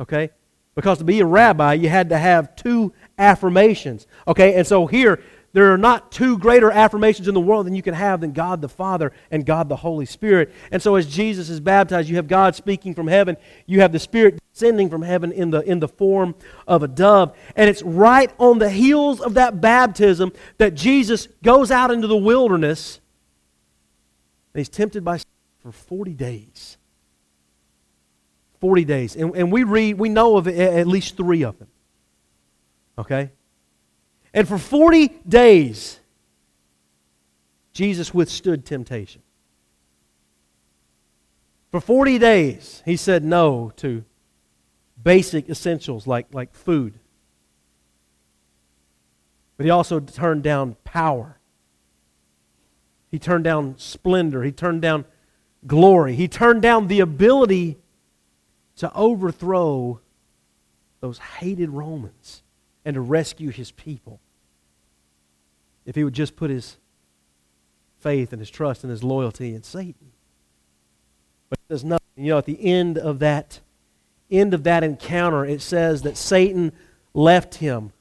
Okay? 0.00 0.30
Because 0.74 0.98
to 0.98 1.04
be 1.04 1.20
a 1.20 1.26
rabbi, 1.26 1.74
you 1.74 1.88
had 1.88 2.08
to 2.10 2.18
have 2.18 2.54
two 2.56 2.92
affirmations. 3.18 4.06
Okay, 4.26 4.54
and 4.54 4.66
so 4.66 4.86
here, 4.86 5.22
there 5.52 5.72
are 5.72 5.78
not 5.78 6.12
two 6.12 6.38
greater 6.38 6.70
affirmations 6.70 7.28
in 7.28 7.34
the 7.34 7.40
world 7.40 7.66
than 7.66 7.74
you 7.74 7.82
can 7.82 7.94
have 7.94 8.20
than 8.20 8.32
God 8.32 8.60
the 8.60 8.68
Father 8.68 9.12
and 9.30 9.46
God 9.46 9.68
the 9.68 9.76
Holy 9.76 10.06
Spirit. 10.06 10.52
And 10.70 10.82
so 10.82 10.96
as 10.96 11.06
Jesus 11.06 11.48
is 11.48 11.60
baptized, 11.60 12.08
you 12.08 12.16
have 12.16 12.28
God 12.28 12.54
speaking 12.54 12.94
from 12.94 13.06
heaven, 13.06 13.36
you 13.66 13.80
have 13.80 13.92
the 13.92 13.98
Spirit 13.98 14.38
descending 14.52 14.90
from 14.90 15.02
heaven 15.02 15.32
in 15.32 15.50
the, 15.50 15.60
in 15.60 15.80
the 15.80 15.88
form 15.88 16.34
of 16.66 16.82
a 16.82 16.88
dove. 16.88 17.36
And 17.54 17.70
it's 17.70 17.82
right 17.82 18.30
on 18.38 18.58
the 18.58 18.70
heels 18.70 19.20
of 19.20 19.34
that 19.34 19.60
baptism 19.60 20.32
that 20.58 20.74
Jesus 20.74 21.28
goes 21.42 21.70
out 21.70 21.90
into 21.90 22.06
the 22.06 22.16
wilderness 22.16 23.00
and 24.56 24.60
he's 24.60 24.70
tempted 24.70 25.04
by 25.04 25.18
for 25.60 25.70
40 25.70 26.14
days. 26.14 26.78
40 28.60 28.84
days. 28.84 29.16
And, 29.16 29.36
and 29.36 29.52
we 29.52 29.64
read, 29.64 29.98
we 29.98 30.08
know 30.08 30.36
of 30.36 30.48
at 30.48 30.86
least 30.86 31.16
three 31.16 31.42
of 31.42 31.58
them. 31.58 31.68
Okay? 32.96 33.32
And 34.32 34.46
for 34.46 34.58
40 34.58 35.08
days, 35.28 36.00
Jesus 37.72 38.14
withstood 38.14 38.64
temptation. 38.64 39.22
For 41.70 41.80
40 41.80 42.18
days, 42.18 42.82
he 42.84 42.96
said 42.96 43.24
no 43.24 43.72
to 43.76 44.04
basic 45.02 45.50
essentials 45.50 46.06
like, 46.06 46.26
like 46.32 46.54
food. 46.54 46.98
But 49.56 49.66
he 49.66 49.70
also 49.70 50.00
turned 50.00 50.42
down 50.42 50.76
power. 50.84 51.38
He 53.10 53.18
turned 53.18 53.44
down 53.44 53.74
splendor. 53.78 54.42
He 54.42 54.52
turned 54.52 54.82
down 54.82 55.04
glory. 55.66 56.14
He 56.14 56.28
turned 56.28 56.62
down 56.62 56.88
the 56.88 57.00
ability 57.00 57.78
to 58.76 58.92
overthrow 58.94 60.00
those 61.00 61.18
hated 61.18 61.70
Romans 61.70 62.42
and 62.86 62.94
to 62.94 63.00
rescue 63.00 63.50
his 63.50 63.72
people 63.72 64.20
if 65.84 65.96
he 65.96 66.04
would 66.04 66.14
just 66.14 66.36
put 66.36 66.50
his 66.50 66.76
faith 67.98 68.32
and 68.32 68.40
his 68.40 68.48
trust 68.48 68.84
and 68.84 68.90
his 68.92 69.02
loyalty 69.02 69.54
in 69.54 69.62
Satan. 69.64 70.12
But 71.50 71.58
it 71.58 71.72
does 71.72 71.84
nothing. 71.84 72.06
You 72.16 72.30
know, 72.30 72.38
at 72.38 72.46
the 72.46 72.64
end 72.64 72.96
of 72.96 73.18
that 73.18 73.60
end 74.30 74.54
of 74.54 74.62
that 74.64 74.84
encounter, 74.84 75.44
it 75.44 75.60
says 75.60 76.02
that 76.02 76.16
Satan 76.16 76.72
left 77.12 77.56
him 77.56 77.92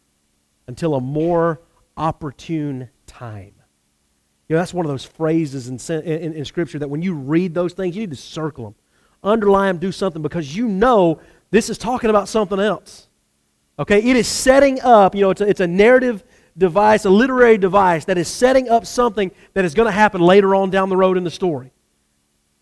until 0.67 0.95
a 0.95 1.01
more 1.01 1.61
opportune 1.97 2.89
time. 3.07 3.53
You 4.47 4.55
know, 4.55 4.59
that's 4.59 4.73
one 4.73 4.85
of 4.85 4.91
those 4.91 5.05
phrases 5.05 5.67
in, 5.67 5.79
in, 6.03 6.33
in, 6.33 6.45
Scripture 6.45 6.79
that 6.79 6.89
when 6.89 7.01
you 7.01 7.13
read 7.13 7.53
those 7.53 7.73
things, 7.73 7.95
you 7.95 8.03
need 8.03 8.11
to 8.11 8.15
circle 8.15 8.65
them, 8.65 8.75
underline 9.23 9.75
them, 9.75 9.77
do 9.79 9.91
something 9.91 10.21
because 10.21 10.55
you 10.55 10.67
know 10.67 11.19
this 11.51 11.69
is 11.69 11.77
talking 11.77 12.09
about 12.09 12.27
something 12.27 12.59
else. 12.59 13.07
Okay? 13.77 13.99
It 13.99 14.15
is 14.15 14.27
setting 14.27 14.81
up, 14.81 15.15
you 15.15 15.21
know, 15.21 15.31
it's 15.31 15.41
a, 15.41 15.47
it's 15.47 15.59
a 15.59 15.67
narrative 15.67 16.23
device, 16.57 17.05
a 17.05 17.09
literary 17.09 17.57
device 17.57 18.05
that 18.05 18.17
is 18.17 18.27
setting 18.27 18.69
up 18.69 18.85
something 18.85 19.31
that 19.53 19.65
is 19.65 19.73
going 19.73 19.87
to 19.87 19.91
happen 19.91 20.21
later 20.21 20.55
on 20.55 20.69
down 20.69 20.89
the 20.89 20.97
road 20.97 21.17
in 21.17 21.23
the 21.23 21.31
story. 21.31 21.71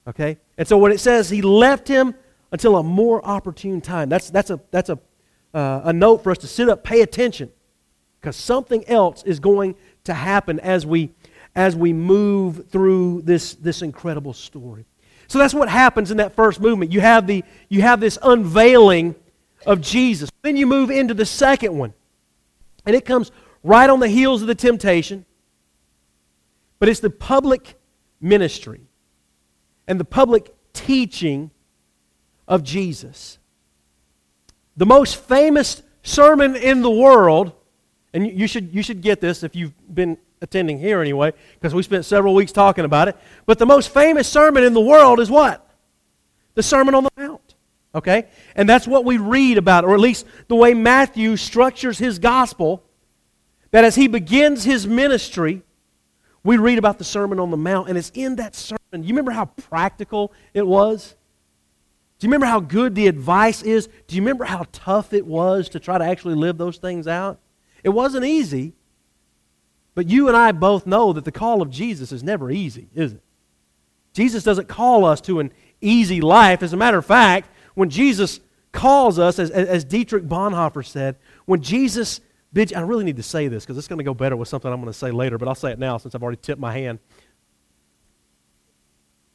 Okay? 0.07 0.37
And 0.57 0.67
so 0.67 0.77
when 0.77 0.91
it 0.91 0.99
says 0.99 1.29
he 1.29 1.41
left 1.41 1.87
him 1.87 2.15
until 2.51 2.77
a 2.77 2.83
more 2.83 3.25
opportune 3.25 3.81
time, 3.81 4.09
that's, 4.09 4.29
that's, 4.29 4.49
a, 4.49 4.59
that's 4.71 4.89
a, 4.89 4.99
uh, 5.53 5.81
a 5.85 5.93
note 5.93 6.23
for 6.23 6.31
us 6.31 6.39
to 6.39 6.47
sit 6.47 6.69
up, 6.69 6.83
pay 6.83 7.01
attention, 7.01 7.51
because 8.19 8.35
something 8.35 8.87
else 8.87 9.23
is 9.23 9.39
going 9.39 9.75
to 10.05 10.13
happen 10.13 10.59
as 10.59 10.85
we, 10.85 11.11
as 11.55 11.75
we 11.75 11.93
move 11.93 12.69
through 12.69 13.21
this, 13.21 13.53
this 13.55 13.81
incredible 13.81 14.33
story. 14.33 14.85
So 15.27 15.39
that's 15.39 15.53
what 15.53 15.69
happens 15.69 16.11
in 16.11 16.17
that 16.17 16.35
first 16.35 16.59
movement. 16.59 16.91
You 16.91 17.01
have, 17.01 17.27
the, 17.27 17.43
you 17.69 17.81
have 17.81 17.99
this 17.99 18.17
unveiling 18.21 19.15
of 19.65 19.81
Jesus. 19.81 20.29
Then 20.41 20.57
you 20.57 20.67
move 20.67 20.89
into 20.91 21.13
the 21.13 21.25
second 21.25 21.77
one. 21.77 21.93
And 22.85 22.95
it 22.95 23.05
comes 23.05 23.31
right 23.63 23.89
on 23.89 23.99
the 23.99 24.09
heels 24.09 24.41
of 24.41 24.47
the 24.47 24.55
temptation, 24.55 25.25
but 26.79 26.89
it's 26.89 26.99
the 26.99 27.09
public 27.09 27.75
ministry 28.19 28.81
and 29.87 29.99
the 29.99 30.05
public 30.05 30.53
teaching 30.73 31.51
of 32.47 32.63
Jesus. 32.63 33.39
The 34.75 34.85
most 34.85 35.15
famous 35.15 35.81
sermon 36.01 36.55
in 36.55 36.81
the 36.81 36.89
world, 36.89 37.53
and 38.13 38.27
you 38.27 38.47
should, 38.47 38.73
you 38.73 38.83
should 38.83 39.01
get 39.01 39.21
this 39.21 39.43
if 39.43 39.55
you've 39.55 39.73
been 39.93 40.17
attending 40.41 40.77
here 40.77 41.01
anyway, 41.01 41.31
because 41.53 41.73
we 41.73 41.83
spent 41.83 42.05
several 42.05 42.35
weeks 42.35 42.51
talking 42.51 42.83
about 42.83 43.07
it. 43.07 43.15
But 43.45 43.59
the 43.59 43.65
most 43.65 43.93
famous 43.93 44.27
sermon 44.27 44.63
in 44.63 44.73
the 44.73 44.81
world 44.81 45.19
is 45.19 45.29
what? 45.29 45.65
The 46.55 46.63
Sermon 46.63 46.93
on 46.95 47.05
the 47.05 47.09
Mount. 47.15 47.41
Okay? 47.95 48.27
And 48.55 48.67
that's 48.67 48.87
what 48.87 49.05
we 49.05 49.17
read 49.17 49.57
about, 49.57 49.85
or 49.85 49.93
at 49.93 49.99
least 49.99 50.25
the 50.47 50.55
way 50.55 50.73
Matthew 50.73 51.37
structures 51.37 51.97
his 51.99 52.19
gospel 52.19 52.83
that 53.71 53.83
as 53.83 53.95
he 53.95 54.07
begins 54.07 54.63
his 54.63 54.85
ministry, 54.85 55.63
we 56.43 56.57
read 56.57 56.77
about 56.77 56.97
the 56.97 57.03
Sermon 57.03 57.39
on 57.39 57.51
the 57.51 57.57
Mount, 57.57 57.89
and 57.89 57.97
it's 57.97 58.11
in 58.13 58.35
that 58.35 58.55
sermon. 58.55 58.79
You 58.93 59.07
remember 59.07 59.31
how 59.31 59.45
practical 59.45 60.31
it 60.53 60.65
was? 60.67 61.15
Do 62.19 62.27
you 62.27 62.29
remember 62.29 62.45
how 62.45 62.59
good 62.59 62.95
the 62.95 63.07
advice 63.07 63.63
is? 63.63 63.87
Do 64.07 64.15
you 64.15 64.21
remember 64.21 64.43
how 64.43 64.65
tough 64.71 65.13
it 65.13 65.25
was 65.25 65.69
to 65.69 65.79
try 65.79 65.97
to 65.97 66.03
actually 66.03 66.35
live 66.35 66.57
those 66.57 66.77
things 66.77 67.07
out? 67.07 67.39
It 67.83 67.89
wasn't 67.89 68.25
easy, 68.25 68.73
but 69.95 70.09
you 70.09 70.27
and 70.27 70.37
I 70.37 70.51
both 70.51 70.85
know 70.85 71.13
that 71.13 71.25
the 71.25 71.31
call 71.31 71.61
of 71.61 71.69
Jesus 71.69 72.11
is 72.11 72.23
never 72.23 72.51
easy, 72.51 72.89
is 72.93 73.13
it? 73.13 73.21
Jesus 74.13 74.43
doesn't 74.43 74.67
call 74.67 75.05
us 75.05 75.19
to 75.21 75.39
an 75.39 75.51
easy 75.81 76.21
life. 76.21 76.61
As 76.61 76.73
a 76.73 76.77
matter 76.77 76.99
of 76.99 77.05
fact, 77.05 77.49
when 77.73 77.89
Jesus 77.89 78.39
calls 78.71 79.19
us, 79.19 79.39
as, 79.39 79.51
as 79.51 79.83
Dietrich 79.83 80.25
Bonhoeffer 80.25 80.85
said, 80.85 81.17
when 81.45 81.61
Jesus 81.61 82.21
bids, 82.51 82.73
I 82.73 82.81
really 82.81 83.03
need 83.03 83.17
to 83.17 83.23
say 83.23 83.47
this 83.47 83.63
because 83.63 83.77
it's 83.77 83.87
going 83.87 83.99
to 83.99 84.03
go 84.03 84.13
better 84.13 84.35
with 84.35 84.47
something 84.47 84.71
I'm 84.71 84.81
going 84.81 84.91
to 84.91 84.97
say 84.97 85.11
later, 85.11 85.37
but 85.37 85.47
I'll 85.47 85.55
say 85.55 85.71
it 85.71 85.79
now 85.79 85.97
since 85.97 86.15
I've 86.15 86.23
already 86.23 86.39
tipped 86.41 86.59
my 86.59 86.73
hand. 86.73 86.99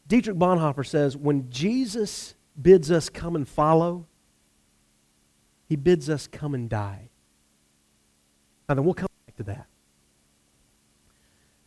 Dietrich 0.07 0.37
Bonhoeffer 0.37 0.87
says, 0.87 1.17
when 1.17 1.51
Jesus 1.51 2.35
bids 2.61 2.91
us 2.91 3.09
come 3.09 3.37
and 3.37 3.47
follow, 3.47 4.07
he 5.69 5.77
bids 5.77 6.09
us 6.09 6.27
come 6.27 6.55
and 6.55 6.69
die. 6.69 7.11
Now 8.69 8.75
then, 8.75 8.85
we'll 8.85 8.95
come 8.95 9.09
back 9.27 9.37
to 9.37 9.43
that. 9.45 9.67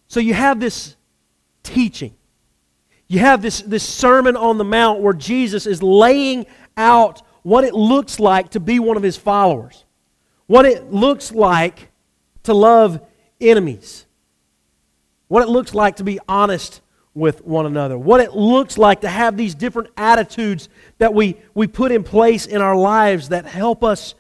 So 0.07 0.19
you 0.19 0.33
have 0.33 0.59
this 0.59 0.95
teaching. 1.63 2.15
You 3.07 3.19
have 3.19 3.41
this, 3.41 3.61
this 3.61 3.87
Sermon 3.87 4.35
on 4.35 4.57
the 4.57 4.63
Mount 4.63 5.01
where 5.01 5.13
Jesus 5.13 5.65
is 5.65 5.83
laying 5.83 6.45
out 6.77 7.21
what 7.43 7.63
it 7.63 7.73
looks 7.73 8.19
like 8.19 8.49
to 8.49 8.59
be 8.59 8.79
one 8.79 8.97
of 8.97 9.03
his 9.03 9.17
followers 9.17 9.85
what 10.51 10.65
it 10.65 10.91
looks 10.91 11.31
like 11.31 11.87
to 12.43 12.53
love 12.53 12.99
enemies, 13.39 14.05
what 15.29 15.41
it 15.41 15.47
looks 15.47 15.73
like 15.73 15.95
to 15.95 16.03
be 16.03 16.19
honest 16.27 16.81
with 17.13 17.41
one 17.45 17.65
another, 17.65 17.97
what 17.97 18.19
it 18.19 18.33
looks 18.33 18.77
like 18.77 18.99
to 18.99 19.07
have 19.07 19.37
these 19.37 19.55
different 19.55 19.87
attitudes 19.95 20.67
that 20.97 21.13
we, 21.13 21.37
we 21.53 21.67
put 21.67 21.93
in 21.93 22.03
place 22.03 22.45
in 22.45 22.61
our 22.61 22.75
lives 22.75 23.29
that 23.29 23.45
help 23.45 23.81
us 23.81 24.13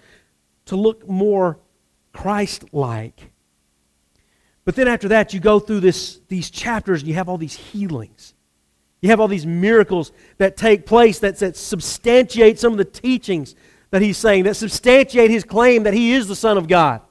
to 0.67 0.77
look 0.77 1.05
more 1.05 1.59
Christ 2.13 2.63
like. 2.73 3.29
But 4.63 4.77
then 4.77 4.87
after 4.87 5.09
that, 5.09 5.33
you 5.33 5.41
go 5.41 5.59
through 5.59 5.81
this, 5.81 6.21
these 6.29 6.49
chapters 6.49 7.01
and 7.01 7.09
you 7.09 7.15
have 7.15 7.27
all 7.27 7.37
these 7.37 7.55
healings. 7.55 8.33
You 9.01 9.09
have 9.09 9.19
all 9.19 9.27
these 9.27 9.45
miracles 9.45 10.11
that 10.37 10.55
take 10.55 10.85
place 10.85 11.19
that, 11.19 11.37
that 11.39 11.57
substantiate 11.57 12.59
some 12.59 12.71
of 12.71 12.77
the 12.77 12.85
teachings 12.85 13.55
that 13.89 14.01
he's 14.01 14.17
saying 14.17 14.43
that 14.45 14.55
substantiate 14.55 15.29
his 15.29 15.43
claim 15.43 15.83
that 15.83 15.93
he 15.93 16.13
is 16.13 16.27
the 16.27 16.35
Son 16.35 16.57
of 16.57 16.67
God. 16.67 17.01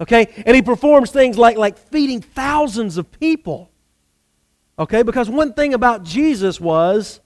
Okay? 0.00 0.32
And 0.46 0.54
he 0.54 0.62
performs 0.62 1.10
things 1.10 1.36
like, 1.36 1.56
like 1.56 1.76
feeding 1.76 2.20
thousands 2.20 2.96
of 2.96 3.10
people. 3.12 3.70
Okay? 4.78 5.02
Because 5.02 5.28
one 5.28 5.52
thing 5.52 5.74
about 5.74 6.04
Jesus 6.04 6.60
was 6.60 7.20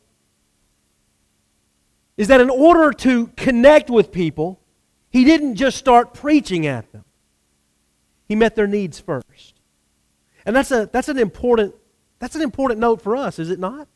is 2.17 2.29
that 2.29 2.41
in 2.41 2.51
order 2.51 2.93
to 2.93 3.29
connect 3.29 3.89
with 3.89 4.13
people, 4.13 4.61
he 5.09 5.25
didn't 5.25 5.57
just 5.57 5.79
start 5.79 6.13
preaching 6.13 6.67
at 6.67 6.91
them. 6.93 7.05
He 8.29 8.37
met 8.37 8.55
their 8.55 8.67
needs 8.67 9.01
first. 9.01 9.55
And 10.45 10.55
that's, 10.55 10.71
a, 10.71 10.89
that's, 10.93 11.09
an 11.09 11.19
important, 11.19 11.75
that's 12.21 12.37
an 12.37 12.43
important 12.43 12.79
note 12.79 13.03
for 13.03 13.17
us, 13.17 13.41
is 13.41 13.51
it 13.51 13.59
not? 13.59 13.89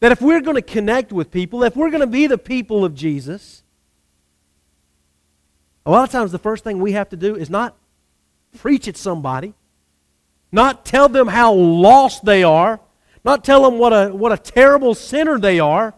That 0.00 0.12
if 0.12 0.20
we're 0.20 0.42
going 0.42 0.56
to 0.56 0.62
connect 0.62 1.10
with 1.12 1.30
people, 1.30 1.64
if 1.64 1.74
we're 1.76 1.88
going 1.88 2.02
to 2.02 2.06
be 2.06 2.26
the 2.26 2.36
people 2.36 2.84
of 2.84 2.94
Jesus, 2.94 3.62
a 5.86 5.90
lot 5.90 6.04
of 6.04 6.10
times, 6.10 6.32
the 6.32 6.38
first 6.38 6.64
thing 6.64 6.80
we 6.80 6.92
have 6.92 7.08
to 7.08 7.16
do 7.16 7.34
is 7.34 7.48
not 7.48 7.74
preach 8.58 8.86
at 8.88 8.96
somebody, 8.98 9.54
not 10.52 10.84
tell 10.84 11.08
them 11.08 11.28
how 11.28 11.52
lost 11.54 12.24
they 12.26 12.42
are, 12.42 12.80
not 13.24 13.42
tell 13.44 13.62
them 13.62 13.78
what 13.78 13.92
a, 13.92 14.14
what 14.14 14.32
a 14.32 14.36
terrible 14.36 14.94
sinner 14.94 15.38
they 15.38 15.58
are. 15.58 15.94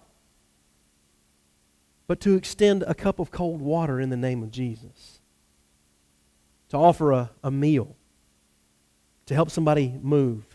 but 2.06 2.20
to 2.20 2.36
extend 2.36 2.84
a 2.84 2.94
cup 2.94 3.18
of 3.18 3.30
cold 3.30 3.60
water 3.60 4.00
in 4.00 4.10
the 4.10 4.16
name 4.16 4.42
of 4.42 4.50
Jesus, 4.50 5.20
to 6.68 6.76
offer 6.76 7.12
a, 7.12 7.30
a 7.42 7.50
meal, 7.50 7.96
to 9.26 9.34
help 9.34 9.50
somebody 9.50 9.98
move. 10.02 10.45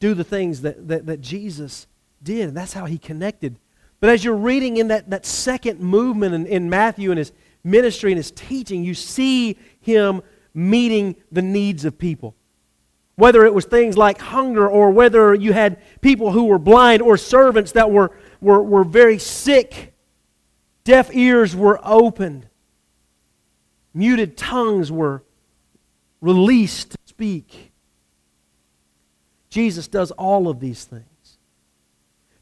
Do 0.00 0.14
the 0.14 0.24
things 0.24 0.62
that, 0.62 0.88
that, 0.88 1.06
that 1.06 1.20
Jesus 1.20 1.86
did, 2.22 2.48
and 2.48 2.56
that's 2.56 2.72
how 2.72 2.86
he 2.86 2.98
connected. 2.98 3.58
But 4.00 4.10
as 4.10 4.24
you're 4.24 4.34
reading 4.34 4.78
in 4.78 4.88
that, 4.88 5.10
that 5.10 5.26
second 5.26 5.80
movement 5.80 6.34
in, 6.34 6.46
in 6.46 6.70
Matthew 6.70 7.10
and 7.10 7.18
his 7.18 7.32
ministry 7.62 8.10
and 8.10 8.16
his 8.16 8.30
teaching, 8.30 8.82
you 8.82 8.94
see 8.94 9.58
him 9.80 10.22
meeting 10.54 11.16
the 11.30 11.42
needs 11.42 11.84
of 11.84 11.98
people. 11.98 12.34
Whether 13.16 13.44
it 13.44 13.52
was 13.52 13.66
things 13.66 13.98
like 13.98 14.18
hunger 14.18 14.66
or 14.66 14.90
whether 14.90 15.34
you 15.34 15.52
had 15.52 15.78
people 16.00 16.32
who 16.32 16.44
were 16.44 16.58
blind 16.58 17.02
or 17.02 17.18
servants 17.18 17.72
that 17.72 17.90
were, 17.90 18.12
were, 18.40 18.62
were 18.62 18.84
very 18.84 19.18
sick, 19.18 19.94
deaf 20.84 21.14
ears 21.14 21.54
were 21.54 21.78
opened, 21.84 22.48
muted 23.92 24.38
tongues 24.38 24.90
were 24.90 25.22
released 26.22 26.92
to 26.92 26.98
speak. 27.04 27.69
Jesus 29.50 29.88
does 29.88 30.10
all 30.12 30.48
of 30.48 30.60
these 30.60 30.84
things. 30.84 31.04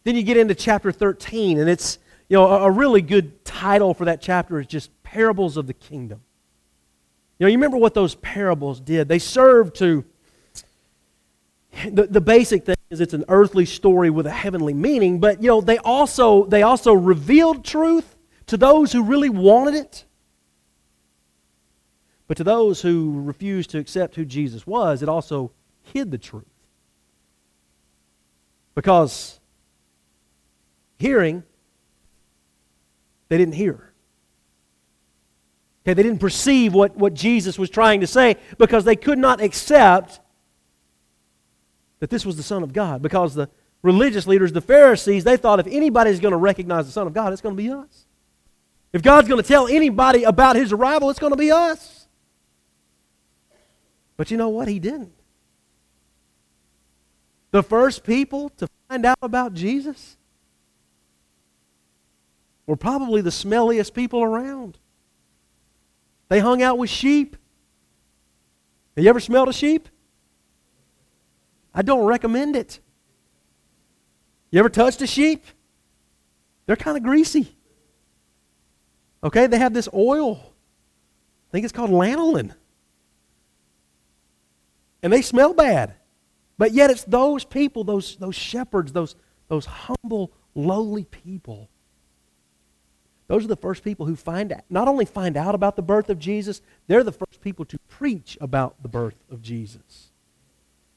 Then 0.04 0.14
you 0.14 0.22
get 0.22 0.36
into 0.36 0.54
chapter 0.54 0.92
13, 0.92 1.58
and 1.58 1.68
it's 1.68 1.98
you 2.28 2.36
know 2.36 2.46
a, 2.46 2.70
really 2.70 3.02
good 3.02 3.44
title 3.44 3.94
for 3.94 4.04
that 4.04 4.20
chapter 4.20 4.60
is 4.60 4.66
just 4.66 4.90
Parables 5.02 5.56
of 5.56 5.66
the 5.66 5.74
Kingdom. 5.74 6.20
You 7.38 7.44
know, 7.44 7.48
you 7.50 7.56
remember 7.56 7.78
what 7.78 7.94
those 7.94 8.14
parables 8.16 8.80
did? 8.80 9.08
They 9.08 9.18
served 9.18 9.76
to 9.76 10.04
the, 11.90 12.06
the 12.06 12.20
basic 12.20 12.64
thing 12.64 12.76
is 12.90 13.00
it's 13.00 13.14
an 13.14 13.24
earthly 13.28 13.64
story 13.64 14.10
with 14.10 14.26
a 14.26 14.30
heavenly 14.30 14.74
meaning, 14.74 15.20
but 15.20 15.42
you 15.42 15.48
know, 15.48 15.60
they 15.60 15.78
also 15.78 16.44
they 16.46 16.62
also 16.62 16.92
revealed 16.92 17.64
truth 17.64 18.16
to 18.46 18.56
those 18.56 18.92
who 18.92 19.02
really 19.02 19.30
wanted 19.30 19.74
it. 19.74 20.04
But 22.26 22.36
to 22.38 22.44
those 22.44 22.82
who 22.82 23.22
refused 23.22 23.70
to 23.70 23.78
accept 23.78 24.14
who 24.14 24.24
Jesus 24.24 24.66
was, 24.66 25.02
it 25.02 25.08
also 25.08 25.52
hid 25.82 26.10
the 26.10 26.18
truth. 26.18 26.44
Because 28.78 29.40
hearing, 31.00 31.42
they 33.28 33.36
didn't 33.36 33.54
hear. 33.54 33.92
Okay, 35.82 35.94
they 35.94 36.04
didn't 36.04 36.20
perceive 36.20 36.74
what, 36.74 36.96
what 36.96 37.12
Jesus 37.12 37.58
was 37.58 37.70
trying 37.70 38.02
to 38.02 38.06
say 38.06 38.36
because 38.56 38.84
they 38.84 38.94
could 38.94 39.18
not 39.18 39.40
accept 39.40 40.20
that 41.98 42.08
this 42.08 42.24
was 42.24 42.36
the 42.36 42.44
Son 42.44 42.62
of 42.62 42.72
God. 42.72 43.02
Because 43.02 43.34
the 43.34 43.50
religious 43.82 44.28
leaders, 44.28 44.52
the 44.52 44.60
Pharisees, 44.60 45.24
they 45.24 45.36
thought 45.36 45.58
if 45.58 45.66
anybody's 45.66 46.20
going 46.20 46.30
to 46.30 46.38
recognize 46.38 46.86
the 46.86 46.92
Son 46.92 47.08
of 47.08 47.12
God, 47.12 47.32
it's 47.32 47.42
going 47.42 47.56
to 47.56 47.60
be 47.60 47.72
us. 47.72 48.06
If 48.92 49.02
God's 49.02 49.26
going 49.26 49.42
to 49.42 49.48
tell 49.48 49.66
anybody 49.66 50.22
about 50.22 50.54
his 50.54 50.72
arrival, 50.72 51.10
it's 51.10 51.18
going 51.18 51.32
to 51.32 51.36
be 51.36 51.50
us. 51.50 52.06
But 54.16 54.30
you 54.30 54.36
know 54.36 54.50
what? 54.50 54.68
He 54.68 54.78
didn't. 54.78 55.17
The 57.50 57.62
first 57.62 58.04
people 58.04 58.50
to 58.50 58.68
find 58.88 59.06
out 59.06 59.18
about 59.22 59.54
Jesus 59.54 60.16
were 62.66 62.76
probably 62.76 63.22
the 63.22 63.30
smelliest 63.30 63.94
people 63.94 64.22
around. 64.22 64.78
They 66.28 66.40
hung 66.40 66.62
out 66.62 66.76
with 66.76 66.90
sheep. 66.90 67.36
Have 68.96 69.04
you 69.04 69.08
ever 69.08 69.20
smelled 69.20 69.48
a 69.48 69.52
sheep? 69.52 69.88
I 71.74 71.82
don't 71.82 72.04
recommend 72.04 72.56
it. 72.56 72.80
You 74.50 74.58
ever 74.58 74.68
touched 74.68 75.00
a 75.00 75.06
sheep? 75.06 75.44
They're 76.66 76.76
kind 76.76 76.96
of 76.96 77.02
greasy. 77.02 77.56
Okay, 79.24 79.46
they 79.46 79.58
have 79.58 79.72
this 79.72 79.88
oil. 79.94 80.36
I 80.36 81.50
think 81.52 81.64
it's 81.64 81.72
called 81.72 81.90
lanolin. 81.90 82.54
And 85.02 85.12
they 85.12 85.22
smell 85.22 85.54
bad. 85.54 85.94
But 86.58 86.72
yet 86.72 86.90
it's 86.90 87.04
those 87.04 87.44
people, 87.44 87.84
those, 87.84 88.16
those 88.16 88.34
shepherds, 88.34 88.92
those, 88.92 89.14
those 89.48 89.64
humble, 89.64 90.32
lowly 90.54 91.04
people 91.04 91.70
those 93.28 93.44
are 93.44 93.48
the 93.48 93.56
first 93.56 93.84
people 93.84 94.06
who 94.06 94.16
find 94.16 94.52
out, 94.52 94.62
not 94.70 94.88
only 94.88 95.04
find 95.04 95.36
out 95.36 95.54
about 95.54 95.76
the 95.76 95.82
birth 95.82 96.08
of 96.08 96.18
Jesus, 96.18 96.62
they're 96.86 97.04
the 97.04 97.12
first 97.12 97.42
people 97.42 97.66
to 97.66 97.78
preach 97.86 98.38
about 98.40 98.82
the 98.82 98.88
birth 98.88 99.22
of 99.30 99.42
Jesus. 99.42 100.10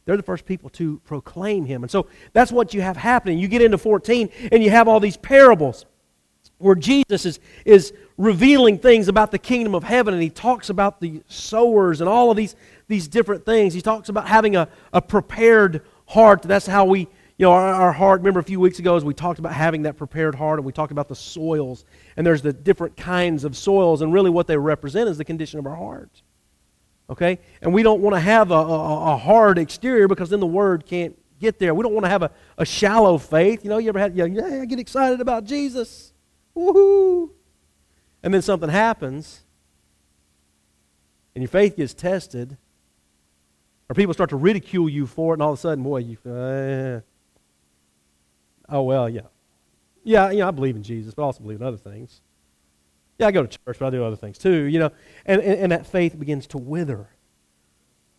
They're 0.06 0.18
the 0.18 0.24
first 0.24 0.46
people 0.46 0.70
to 0.72 1.00
proclaim 1.04 1.66
him. 1.66 1.84
And 1.84 1.92
so 1.92 2.08
that's 2.32 2.52
what 2.52 2.74
you 2.74 2.82
have 2.82 2.96
happening. 2.96 3.38
You 3.38 3.50
get 3.50 3.62
into 3.62 3.78
14 3.78 4.30
and 4.52 4.64
you 4.64 4.70
have 4.70 4.88
all 4.88 5.02
these 5.02 5.18
parables 5.18 5.86
where 6.62 6.76
Jesus 6.76 7.26
is, 7.26 7.40
is 7.66 7.94
revealing 8.18 8.78
things 8.78 9.08
about 9.08 9.32
the 9.32 9.40
kingdom 9.40 9.76
of 9.76 9.84
heaven 9.84 10.14
and 10.14 10.22
he 10.22 10.30
talks 10.30 10.70
about 10.70 11.00
the 11.00 11.24
sowers 11.28 12.02
and 12.02 12.10
all 12.10 12.32
of 12.32 12.38
these, 12.38 12.56
these 12.88 13.08
different 13.08 13.46
things. 13.46 13.74
He 13.74 13.82
talks 13.82 14.10
about 14.10 14.28
having 14.28 14.56
a, 14.56 14.68
a 14.94 15.02
prepared 15.02 15.82
heart. 16.06 16.44
That's 16.44 16.68
how 16.68 16.86
we 16.86 17.08
you 17.42 17.48
know, 17.48 17.54
our, 17.54 17.74
our, 17.74 17.92
heart, 17.92 18.20
remember 18.20 18.40
a 18.40 18.44
few 18.44 18.60
weeks 18.60 18.78
ago 18.78 18.96
as 18.96 19.04
we 19.04 19.16
talked 19.16 19.40
about 19.40 19.54
having 19.54 19.82
that 19.82 19.98
prepared 19.98 20.36
heart 20.36 20.60
and 20.60 20.66
we 20.66 20.72
talked 20.72 20.92
about 20.92 21.08
the 21.08 21.16
soils. 21.16 21.86
And 22.16 22.28
there's 22.28 22.44
the 22.44 22.54
different 22.54 22.96
kinds 22.96 23.46
of 23.46 23.58
soils, 23.58 24.04
and 24.04 24.14
really 24.14 24.30
what 24.30 24.46
they 24.46 24.58
represent 24.58 25.10
is 25.10 25.18
the 25.18 25.26
condition 25.26 25.58
of 25.58 25.66
our 25.66 25.76
heart. 25.76 26.22
Okay? 27.10 27.40
And 27.64 27.74
we 27.74 27.82
don't 27.82 28.00
want 28.00 28.16
to 28.16 28.20
have 28.20 28.52
a, 28.52 28.54
a, 28.54 29.14
a 29.14 29.18
hard 29.18 29.58
exterior 29.58 30.08
because 30.08 30.30
then 30.30 30.40
the 30.40 30.46
word 30.46 30.86
can't 30.86 31.18
get 31.40 31.58
there. 31.58 31.74
We 31.74 31.82
don't 31.82 31.94
want 31.94 32.06
to 32.06 32.10
have 32.10 32.22
a, 32.22 32.32
a 32.60 32.66
shallow 32.66 33.18
faith. 33.18 33.64
You 33.64 33.72
know, 33.72 33.80
you 33.80 33.90
ever 33.90 33.98
had, 33.98 34.16
you 34.16 34.28
know, 34.28 34.48
yeah, 34.48 34.62
I 34.62 34.66
get 34.66 34.78
excited 34.78 35.20
about 35.20 35.44
Jesus. 35.44 36.11
Woohoo! 36.56 37.30
And 38.24 38.34
then 38.34 38.42
something 38.42 38.70
happens, 38.70 39.42
and 41.34 41.42
your 41.42 41.50
faith 41.50 41.76
gets 41.76 41.94
tested, 41.94 42.58
or 43.90 43.96
people 43.96 44.14
start 44.14 44.30
to 44.30 44.36
ridicule 44.36 44.88
you 44.88 45.08
for 45.08 45.34
it, 45.34 45.36
and 45.36 45.44
all 45.44 45.54
of 45.54 45.60
a 45.60 45.62
sudden, 45.62 45.84
boy, 45.84 45.98
you, 45.98 46.18
uh, 46.26 47.02
oh, 48.70 48.84
well, 48.84 49.10
yeah. 49.10 49.22
Yeah, 50.04 50.32
you 50.32 50.40
know, 50.40 50.48
I 50.48 50.52
believe 50.52 50.76
in 50.76 50.84
Jesus, 50.84 51.14
but 51.14 51.24
I 51.24 51.26
also 51.26 51.42
believe 51.42 51.62
in 51.62 51.68
other 51.68 51.78
things. 51.78 52.22
Yeah, 53.20 53.28
I 53.28 53.32
go 53.32 53.46
to 53.46 53.48
church, 53.48 53.78
but 53.78 53.86
I 53.86 53.90
do 53.92 54.04
other 54.04 54.16
things 54.16 54.38
too, 54.38 54.64
you 54.64 54.80
know. 54.80 54.92
And, 55.26 55.42
and, 55.42 55.60
and 55.60 55.72
that 55.72 55.86
faith 55.86 56.18
begins 56.18 56.48
to 56.48 56.58
wither. 56.58 57.08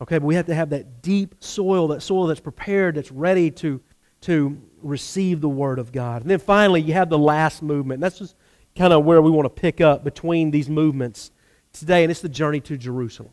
Okay, 0.00 0.18
but 0.18 0.26
we 0.26 0.36
have 0.36 0.46
to 0.46 0.54
have 0.54 0.70
that 0.70 1.02
deep 1.02 1.36
soil, 1.40 1.88
that 1.88 2.02
soil 2.02 2.26
that's 2.26 2.40
prepared, 2.40 2.94
that's 2.94 3.10
ready 3.10 3.50
to, 3.52 3.80
to 4.22 4.60
receive 4.82 5.40
the 5.40 5.48
Word 5.48 5.78
of 5.78 5.92
God. 5.92 6.22
And 6.22 6.30
then 6.30 6.38
finally, 6.38 6.80
you 6.80 6.92
have 6.94 7.08
the 7.08 7.18
last 7.18 7.62
movement. 7.62 8.00
That's 8.00 8.18
just 8.18 8.36
kind 8.76 8.92
of 8.92 9.04
where 9.04 9.20
we 9.20 9.30
want 9.30 9.44
to 9.44 9.60
pick 9.60 9.80
up 9.80 10.04
between 10.04 10.50
these 10.50 10.68
movements 10.68 11.30
today, 11.72 12.02
and 12.04 12.10
it's 12.10 12.20
the 12.20 12.28
journey 12.28 12.60
to 12.60 12.76
Jerusalem. 12.76 13.32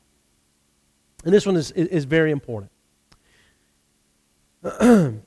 And 1.25 1.33
this 1.33 1.45
one 1.45 1.55
is, 1.55 1.71
is, 1.71 1.87
is 1.87 2.05
very 2.05 2.31
important. 2.31 2.71
in 4.81 5.21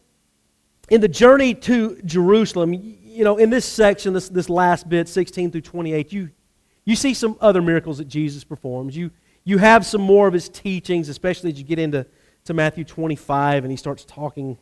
the 0.89 1.09
journey 1.09 1.55
to 1.55 2.01
Jerusalem, 2.05 2.73
you 2.73 3.25
know, 3.25 3.37
in 3.39 3.51
this 3.51 3.65
section, 3.65 4.13
this, 4.13 4.29
this 4.29 4.49
last 4.49 4.89
bit, 4.89 5.09
16 5.09 5.51
through 5.51 5.61
28, 5.61 6.13
you, 6.13 6.31
you 6.85 6.97
see 6.97 7.15
some 7.15 7.37
other 7.41 7.63
miracles 7.63 7.99
that 7.99 8.09
Jesus 8.09 8.45
performs. 8.45 8.97
You, 8.97 9.11
you 9.45 9.59
have 9.59 9.85
some 9.85 10.01
more 10.01 10.27
of 10.29 10.35
his 10.35 10.49
teachings, 10.49 11.09
especially 11.09 11.51
as 11.53 11.59
you 11.59 11.65
get 11.65 11.79
into 11.79 12.07
to 12.45 12.55
Matthew 12.55 12.85
25 12.85 13.65
and 13.65 13.71
he 13.71 13.77
starts 13.77 14.05
talking 14.05 14.59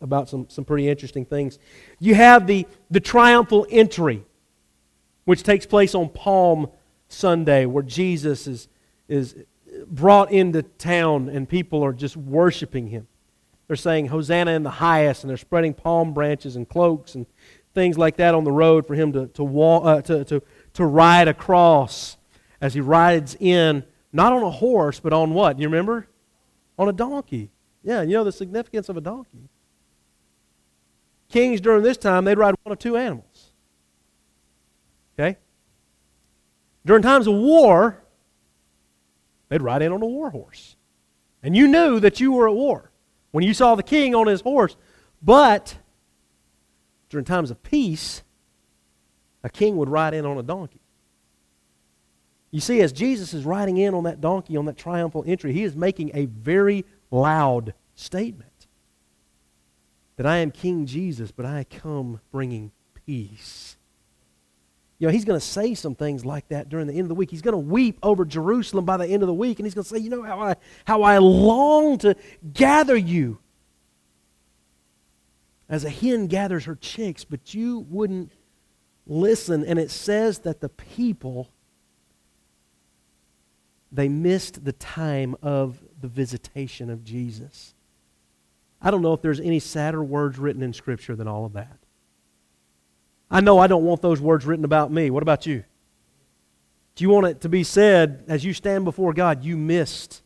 about 0.00 0.28
some, 0.28 0.48
some 0.48 0.64
pretty 0.64 0.88
interesting 0.88 1.24
things. 1.24 1.58
You 1.98 2.14
have 2.14 2.46
the, 2.46 2.66
the 2.90 3.00
triumphal 3.00 3.66
entry, 3.70 4.24
which 5.24 5.42
takes 5.42 5.66
place 5.66 5.94
on 5.94 6.08
Palm 6.08 6.68
Sunday, 7.08 7.66
where 7.66 7.82
Jesus 7.82 8.46
is, 8.46 8.68
is 9.08 9.34
brought 9.86 10.32
into 10.32 10.62
town 10.62 11.28
and 11.28 11.48
people 11.48 11.84
are 11.84 11.92
just 11.92 12.16
worshiping 12.16 12.88
him. 12.88 13.06
They're 13.66 13.76
saying, 13.76 14.06
Hosanna 14.06 14.52
in 14.52 14.64
the 14.64 14.70
highest, 14.70 15.22
and 15.22 15.30
they're 15.30 15.36
spreading 15.36 15.74
palm 15.74 16.12
branches 16.12 16.56
and 16.56 16.68
cloaks 16.68 17.14
and 17.14 17.26
things 17.72 17.96
like 17.96 18.16
that 18.16 18.34
on 18.34 18.44
the 18.44 18.50
road 18.50 18.86
for 18.86 18.94
him 18.94 19.12
to, 19.12 19.28
to, 19.28 19.44
walk, 19.44 19.84
uh, 19.84 20.02
to, 20.02 20.24
to, 20.24 20.42
to 20.74 20.84
ride 20.84 21.28
across 21.28 22.16
as 22.60 22.74
he 22.74 22.80
rides 22.80 23.36
in, 23.38 23.84
not 24.12 24.32
on 24.32 24.42
a 24.42 24.50
horse, 24.50 24.98
but 24.98 25.12
on 25.12 25.34
what? 25.34 25.58
You 25.58 25.68
remember? 25.68 26.08
On 26.78 26.88
a 26.88 26.92
donkey. 26.92 27.50
Yeah, 27.82 28.02
you 28.02 28.14
know 28.14 28.24
the 28.24 28.32
significance 28.32 28.88
of 28.88 28.96
a 28.96 29.00
donkey. 29.00 29.48
Kings 31.30 31.60
during 31.60 31.82
this 31.82 31.96
time, 31.96 32.24
they'd 32.24 32.36
ride 32.36 32.54
one 32.64 32.72
of 32.72 32.78
two 32.78 32.96
animals. 32.96 33.52
Okay? 35.18 35.38
During 36.84 37.02
times 37.02 37.26
of 37.26 37.34
war, 37.34 38.02
they'd 39.48 39.62
ride 39.62 39.80
in 39.82 39.92
on 39.92 40.02
a 40.02 40.06
war 40.06 40.30
horse. 40.30 40.76
And 41.42 41.56
you 41.56 41.68
knew 41.68 42.00
that 42.00 42.20
you 42.20 42.32
were 42.32 42.48
at 42.48 42.54
war 42.54 42.90
when 43.30 43.44
you 43.44 43.54
saw 43.54 43.76
the 43.76 43.82
king 43.82 44.14
on 44.14 44.26
his 44.26 44.40
horse. 44.40 44.76
But 45.22 45.78
during 47.08 47.24
times 47.24 47.50
of 47.50 47.62
peace, 47.62 48.22
a 49.44 49.48
king 49.48 49.76
would 49.76 49.88
ride 49.88 50.14
in 50.14 50.26
on 50.26 50.36
a 50.36 50.42
donkey. 50.42 50.80
You 52.50 52.60
see, 52.60 52.80
as 52.80 52.92
Jesus 52.92 53.32
is 53.32 53.44
riding 53.44 53.76
in 53.76 53.94
on 53.94 54.04
that 54.04 54.20
donkey 54.20 54.56
on 54.56 54.64
that 54.64 54.76
triumphal 54.76 55.22
entry, 55.26 55.52
he 55.52 55.62
is 55.62 55.76
making 55.76 56.10
a 56.12 56.26
very 56.26 56.84
loud 57.12 57.74
statement 57.94 58.49
that 60.20 60.26
I 60.26 60.40
am 60.40 60.50
King 60.50 60.84
Jesus, 60.84 61.32
but 61.32 61.46
I 61.46 61.64
come 61.64 62.20
bringing 62.30 62.72
peace. 63.06 63.78
You 64.98 65.06
know, 65.06 65.14
he's 65.14 65.24
going 65.24 65.40
to 65.40 65.46
say 65.46 65.72
some 65.72 65.94
things 65.94 66.26
like 66.26 66.46
that 66.48 66.68
during 66.68 66.88
the 66.88 66.92
end 66.92 67.04
of 67.04 67.08
the 67.08 67.14
week. 67.14 67.30
He's 67.30 67.40
going 67.40 67.54
to 67.54 67.58
weep 67.58 67.98
over 68.02 68.26
Jerusalem 68.26 68.84
by 68.84 68.98
the 68.98 69.06
end 69.06 69.22
of 69.22 69.28
the 69.28 69.32
week, 69.32 69.58
and 69.58 69.64
he's 69.66 69.72
going 69.72 69.84
to 69.84 69.88
say, 69.88 69.96
You 69.96 70.10
know 70.10 70.22
how 70.22 70.38
I, 70.38 70.56
how 70.84 71.04
I 71.04 71.16
long 71.16 71.96
to 72.00 72.16
gather 72.52 72.98
you 72.98 73.38
as 75.70 75.84
a 75.84 75.88
hen 75.88 76.26
gathers 76.26 76.66
her 76.66 76.76
chicks, 76.76 77.24
but 77.24 77.54
you 77.54 77.86
wouldn't 77.88 78.30
listen. 79.06 79.64
And 79.64 79.78
it 79.78 79.90
says 79.90 80.40
that 80.40 80.60
the 80.60 80.68
people, 80.68 81.48
they 83.90 84.10
missed 84.10 84.66
the 84.66 84.74
time 84.74 85.34
of 85.40 85.82
the 85.98 86.08
visitation 86.08 86.90
of 86.90 87.04
Jesus. 87.04 87.74
I 88.82 88.90
don't 88.90 89.02
know 89.02 89.12
if 89.12 89.20
there's 89.20 89.40
any 89.40 89.58
sadder 89.58 90.02
words 90.02 90.38
written 90.38 90.62
in 90.62 90.72
Scripture 90.72 91.14
than 91.14 91.28
all 91.28 91.44
of 91.44 91.52
that. 91.52 91.78
I 93.30 93.40
know 93.40 93.58
I 93.58 93.66
don't 93.66 93.84
want 93.84 94.02
those 94.02 94.20
words 94.20 94.44
written 94.44 94.64
about 94.64 94.90
me. 94.90 95.10
What 95.10 95.22
about 95.22 95.46
you? 95.46 95.64
Do 96.96 97.04
you 97.04 97.10
want 97.10 97.26
it 97.26 97.40
to 97.42 97.48
be 97.48 97.62
said 97.62 98.24
as 98.26 98.44
you 98.44 98.52
stand 98.52 98.84
before 98.84 99.12
God, 99.12 99.44
you 99.44 99.56
missed? 99.56 100.22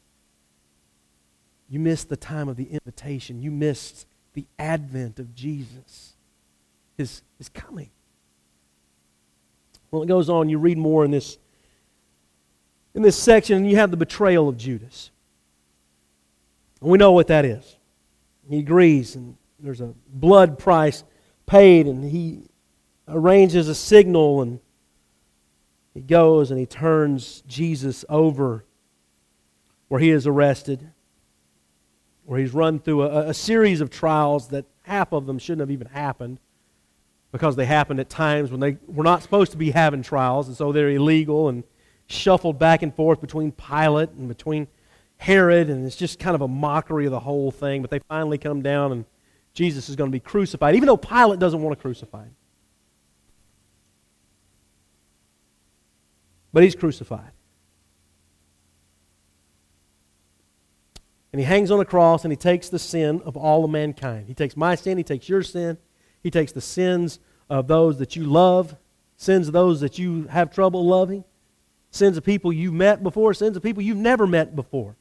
You 1.69 1.81
missed 1.81 2.09
the 2.09 2.17
time 2.17 2.49
of 2.49 2.57
the 2.57 2.65
invitation. 2.65 3.41
You 3.41 3.51
missed 3.51 4.07
the 4.33 4.47
advent 4.59 5.19
of 5.19 5.35
Jesus, 5.35 6.15
his, 6.97 7.23
his 7.39 7.49
coming. 7.49 7.91
Well, 9.91 10.03
it 10.03 10.07
goes 10.07 10.29
on. 10.29 10.49
You 10.49 10.59
read 10.59 10.79
more 10.79 11.05
in 11.05 11.11
this, 11.11 11.39
in 12.95 13.03
this 13.03 13.17
section, 13.17 13.59
and 13.59 13.71
you 13.71 13.77
have 13.77 13.91
the 13.91 13.97
betrayal 13.97 14.49
of 14.49 14.57
Judas. 14.57 15.11
And 16.81 16.91
we 16.91 16.99
know 16.99 17.13
what 17.13 17.29
that 17.29 17.45
is. 17.45 17.77
He 18.49 18.59
agrees, 18.59 19.17
and 19.17 19.37
there's 19.59 19.81
a 19.81 19.95
blood 20.09 20.59
price 20.59 21.05
paid, 21.47 21.87
and 21.87 22.05
he 22.05 22.43
arranges 23.09 23.69
a 23.69 23.75
signal, 23.75 24.43
and 24.43 24.61
he 25.95 26.01
goes 26.01 26.51
and 26.51 26.59
he 26.59 26.67
turns 26.67 27.43
Jesus 27.47 28.05
over 28.09 28.65
where 29.89 30.01
he 30.01 30.11
is 30.11 30.27
arrested, 30.27 30.91
where 32.25 32.41
he's 32.41 32.53
run 32.53 32.81
through 32.81 33.03
a, 33.03 33.29
a 33.29 33.35
series 33.35 33.81
of 33.81 33.91
trials 33.91 34.49
that 34.49 34.65
half 34.83 35.13
of 35.13 35.27
them 35.27 35.39
shouldn't 35.39 35.61
have 35.61 35.71
even 35.71 35.87
happened 35.87 36.41
because 37.31 37.57
they 37.57 37.65
happened 37.65 38.01
at 38.01 38.09
times 38.09 38.51
when 38.51 38.61
they 38.61 38.77
were 38.87 39.05
not 39.05 39.23
supposed 39.23 39.53
to 39.53 39.59
be 39.59 39.71
having 39.71 40.03
trials, 40.03 40.49
and 40.49 40.57
so 40.57 40.73
they're 40.73 40.91
illegal 40.91 41.49
and 41.49 41.65
shuffled 42.07 42.59
back 42.59 42.83
and 42.83 42.95
forth 42.95 43.21
between 43.21 43.53
Pilate 43.53 44.11
and 44.11 44.29
between 44.29 44.67
Herod, 45.25 45.71
and 45.71 45.87
it's 45.87 45.97
just 45.97 46.19
kind 46.19 46.35
of 46.35 46.43
a 46.43 46.49
mockery 46.49 47.07
of 47.07 47.11
the 47.11 47.21
whole 47.21 47.51
thing. 47.51 47.81
But 47.81 47.91
they 47.91 47.99
finally 47.99 48.37
come 48.37 48.61
down, 48.61 48.93
and 48.93 49.05
Jesus 49.55 49.89
is 49.89 49.97
going 49.97 50.11
to 50.11 50.13
be 50.13 50.21
crucified, 50.21 50.75
even 50.75 50.87
though 50.87 50.99
Pilate 50.99 51.39
doesn't 51.39 51.63
want 51.63 51.75
to 51.75 51.81
crucify 51.81 52.25
him. 52.25 52.37
But 56.53 56.63
he's 56.63 56.75
crucified. 56.75 57.31
And 61.33 61.41
he 61.41 61.47
hangs 61.47 61.71
on 61.71 61.81
a 61.81 61.85
cross 61.85 62.25
and 62.25 62.31
he 62.31 62.37
takes 62.37 62.69
the 62.69 62.79
sin 62.79 63.21
of 63.25 63.37
all 63.37 63.65
of 63.65 63.71
mankind. 63.71 64.29
He 64.29 64.35
takes 64.35 64.57
my 64.57 64.77
sin, 64.77 64.99
he 64.99 65.03
takes 65.03 65.29
your 65.29 65.43
sin, 65.43 65.79
he 66.23 66.31
takes 66.31 66.53
the 66.53 66.61
sins 66.61 67.19
of 67.51 67.67
those 67.67 67.99
that 67.99 68.15
you 68.15 68.23
love, 68.25 68.77
sins 69.17 69.49
of 69.49 69.53
those 69.53 69.81
that 69.81 69.99
you 69.99 70.29
have 70.29 70.53
trouble 70.53 70.87
loving, 70.87 71.25
sins 71.91 72.17
of 72.17 72.25
people 72.25 72.53
you 72.53 72.71
met 72.71 73.03
before, 73.03 73.35
sins 73.35 73.57
of 73.57 73.65
people 73.65 73.83
you've 73.83 73.97
never 73.97 74.29
met 74.29 74.55
before. 74.55 74.97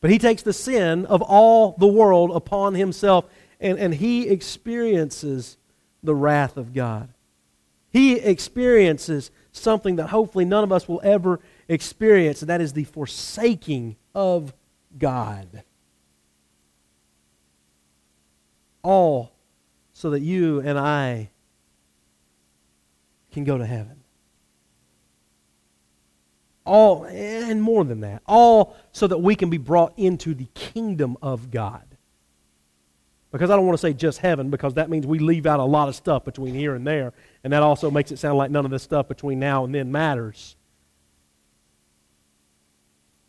But 0.00 0.10
he 0.10 0.18
takes 0.18 0.42
the 0.42 0.52
sin 0.52 1.06
of 1.06 1.22
all 1.22 1.74
the 1.78 1.86
world 1.86 2.30
upon 2.34 2.74
himself 2.74 3.24
and, 3.60 3.78
and 3.78 3.94
he 3.94 4.28
experiences 4.28 5.56
the 6.02 6.14
wrath 6.14 6.56
of 6.56 6.72
God. 6.72 7.12
He 7.90 8.16
experiences 8.16 9.30
something 9.50 9.96
that 9.96 10.08
hopefully 10.08 10.44
none 10.44 10.62
of 10.62 10.72
us 10.72 10.88
will 10.88 11.00
ever 11.02 11.40
experience, 11.68 12.42
and 12.42 12.48
that 12.48 12.60
is 12.60 12.72
the 12.74 12.84
forsaking 12.84 13.96
of 14.14 14.54
God. 14.96 15.64
All 18.82 19.32
so 19.92 20.10
that 20.10 20.20
you 20.20 20.60
and 20.60 20.78
I 20.78 21.30
can 23.32 23.44
go 23.44 23.58
to 23.58 23.66
heaven. 23.66 23.97
All, 26.68 27.04
and 27.06 27.62
more 27.62 27.82
than 27.82 28.00
that, 28.00 28.20
all 28.26 28.76
so 28.92 29.06
that 29.06 29.16
we 29.16 29.34
can 29.34 29.48
be 29.48 29.56
brought 29.56 29.94
into 29.96 30.34
the 30.34 30.46
kingdom 30.52 31.16
of 31.22 31.50
God. 31.50 31.82
Because 33.32 33.48
I 33.48 33.56
don't 33.56 33.64
want 33.64 33.78
to 33.78 33.80
say 33.80 33.94
just 33.94 34.18
heaven, 34.18 34.50
because 34.50 34.74
that 34.74 34.90
means 34.90 35.06
we 35.06 35.18
leave 35.18 35.46
out 35.46 35.60
a 35.60 35.64
lot 35.64 35.88
of 35.88 35.94
stuff 35.94 36.26
between 36.26 36.54
here 36.54 36.74
and 36.74 36.86
there. 36.86 37.14
And 37.42 37.54
that 37.54 37.62
also 37.62 37.90
makes 37.90 38.12
it 38.12 38.18
sound 38.18 38.36
like 38.36 38.50
none 38.50 38.66
of 38.66 38.70
this 38.70 38.82
stuff 38.82 39.08
between 39.08 39.38
now 39.38 39.64
and 39.64 39.74
then 39.74 39.90
matters. 39.90 40.56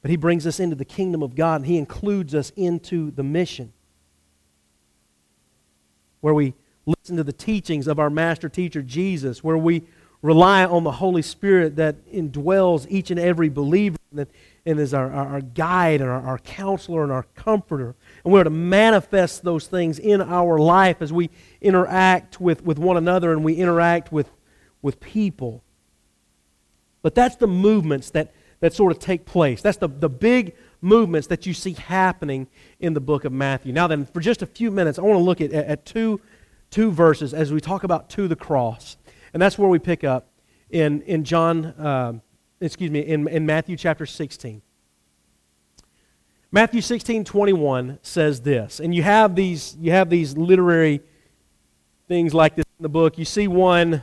But 0.01 0.11
he 0.11 0.17
brings 0.17 0.45
us 0.45 0.59
into 0.59 0.75
the 0.75 0.85
kingdom 0.85 1.23
of 1.23 1.35
God, 1.35 1.61
and 1.61 1.65
he 1.65 1.77
includes 1.77 2.35
us 2.35 2.51
into 2.57 3.09
the 3.11 3.23
mission. 3.23 3.71
Where 6.19 6.33
we 6.33 6.55
listen 6.85 7.15
to 7.15 7.23
the 7.23 7.31
teachings 7.31 7.87
of 7.87 7.99
our 7.99 8.09
master 8.09 8.49
teacher, 8.49 8.81
Jesus, 8.81 9.45
where 9.45 9.57
we 9.57 9.83
rely 10.21 10.65
on 10.65 10.83
the 10.83 10.91
Holy 10.91 11.21
Spirit 11.21 11.77
that 11.77 11.95
indwells 12.11 12.85
each 12.89 13.09
and 13.11 13.19
every 13.19 13.49
believer 13.49 13.97
and, 14.11 14.27
and 14.65 14.79
is 14.79 14.93
our, 14.93 15.11
our, 15.11 15.41
guide 15.41 16.01
and 16.01 16.09
our, 16.09 16.21
our 16.21 16.37
counselor 16.39 17.03
and 17.03 17.11
our 17.11 17.23
comforter. 17.35 17.95
And 18.23 18.33
we're 18.33 18.43
to 18.43 18.49
manifest 18.49 19.43
those 19.43 19.67
things 19.67 19.97
in 19.97 20.21
our 20.21 20.57
life 20.57 21.01
as 21.01 21.13
we 21.13 21.29
interact 21.61 22.41
with, 22.41 22.63
with 22.63 22.77
one 22.77 22.97
another 22.97 23.31
and 23.31 23.43
we 23.43 23.55
interact 23.55 24.11
with, 24.11 24.29
with 24.81 24.99
people. 24.99 25.63
But 27.01 27.15
that's 27.15 27.37
the 27.37 27.47
movements 27.47 28.09
that, 28.11 28.33
that 28.59 28.73
sort 28.73 28.91
of 28.91 28.99
take 28.99 29.25
place. 29.25 29.61
That's 29.61 29.77
the, 29.77 29.87
the 29.87 30.09
big 30.09 30.55
movements 30.81 31.27
that 31.27 31.45
you 31.45 31.53
see 31.53 31.73
happening 31.73 32.47
in 32.79 32.93
the 32.93 32.99
book 32.99 33.23
of 33.23 33.31
Matthew. 33.31 33.71
Now, 33.71 33.87
then, 33.87 34.05
for 34.05 34.19
just 34.19 34.41
a 34.41 34.45
few 34.45 34.69
minutes, 34.69 34.99
I 34.99 35.03
want 35.03 35.17
to 35.17 35.23
look 35.23 35.39
at, 35.39 35.51
at 35.53 35.85
two, 35.85 36.19
two 36.71 36.91
verses 36.91 37.33
as 37.33 37.53
we 37.53 37.61
talk 37.61 37.83
about 37.83 38.09
to 38.11 38.27
the 38.27 38.35
cross. 38.35 38.97
And 39.33 39.41
that's 39.41 39.57
where 39.57 39.69
we 39.69 39.79
pick 39.79 40.03
up 40.03 40.29
in, 40.69 41.01
in 41.03 41.23
John, 41.23 41.65
uh, 41.65 42.13
excuse 42.61 42.91
me, 42.91 42.99
in, 42.99 43.27
in 43.27 43.45
Matthew 43.45 43.77
chapter 43.77 44.05
16. 44.05 44.61
Matthew 46.51 46.81
16, 46.81 47.25
21 47.25 47.99
says 48.01 48.41
this. 48.41 48.79
And 48.79 48.93
you 48.93 49.03
have 49.03 49.35
these, 49.35 49.75
you 49.79 49.91
have 49.91 50.09
these 50.09 50.35
literary 50.35 51.01
things 52.07 52.33
like 52.33 52.55
this 52.55 52.65
in 52.79 52.83
the 52.83 52.89
book. 52.89 53.17
You 53.19 53.25
see 53.25 53.47
one. 53.47 54.01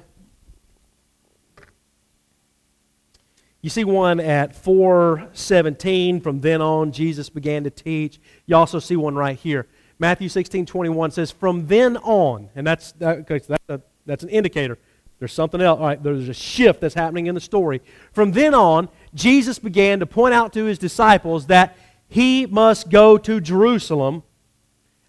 You 3.62 3.70
see 3.70 3.82
one 3.82 4.20
at 4.20 4.54
417. 4.54 6.20
From 6.20 6.40
then 6.40 6.62
on, 6.62 6.92
Jesus 6.92 7.28
began 7.28 7.64
to 7.64 7.70
teach. 7.70 8.20
You 8.46 8.54
also 8.54 8.78
see 8.78 8.94
one 8.94 9.16
right 9.16 9.36
here. 9.36 9.66
Matthew 9.98 10.28
16, 10.28 10.66
21 10.66 11.10
says, 11.10 11.32
From 11.32 11.66
then 11.66 11.96
on, 11.96 12.50
and 12.54 12.66
that's, 12.66 12.94
okay, 13.00 13.38
so 13.40 13.46
that's, 13.48 13.64
a, 13.68 13.80
that's 14.04 14.22
an 14.22 14.28
indicator. 14.28 14.78
There's 15.18 15.32
something 15.32 15.60
else. 15.60 15.80
All 15.80 15.86
right, 15.86 16.02
there's 16.02 16.28
a 16.28 16.34
shift 16.34 16.80
that's 16.80 16.94
happening 16.94 17.26
in 17.26 17.34
the 17.34 17.40
story. 17.40 17.80
From 18.12 18.32
then 18.32 18.54
on, 18.54 18.88
Jesus 19.14 19.58
began 19.58 20.00
to 20.00 20.06
point 20.06 20.34
out 20.34 20.52
to 20.52 20.64
his 20.64 20.78
disciples 20.78 21.46
that 21.46 21.76
he 22.08 22.46
must 22.46 22.90
go 22.90 23.16
to 23.18 23.40
Jerusalem 23.40 24.22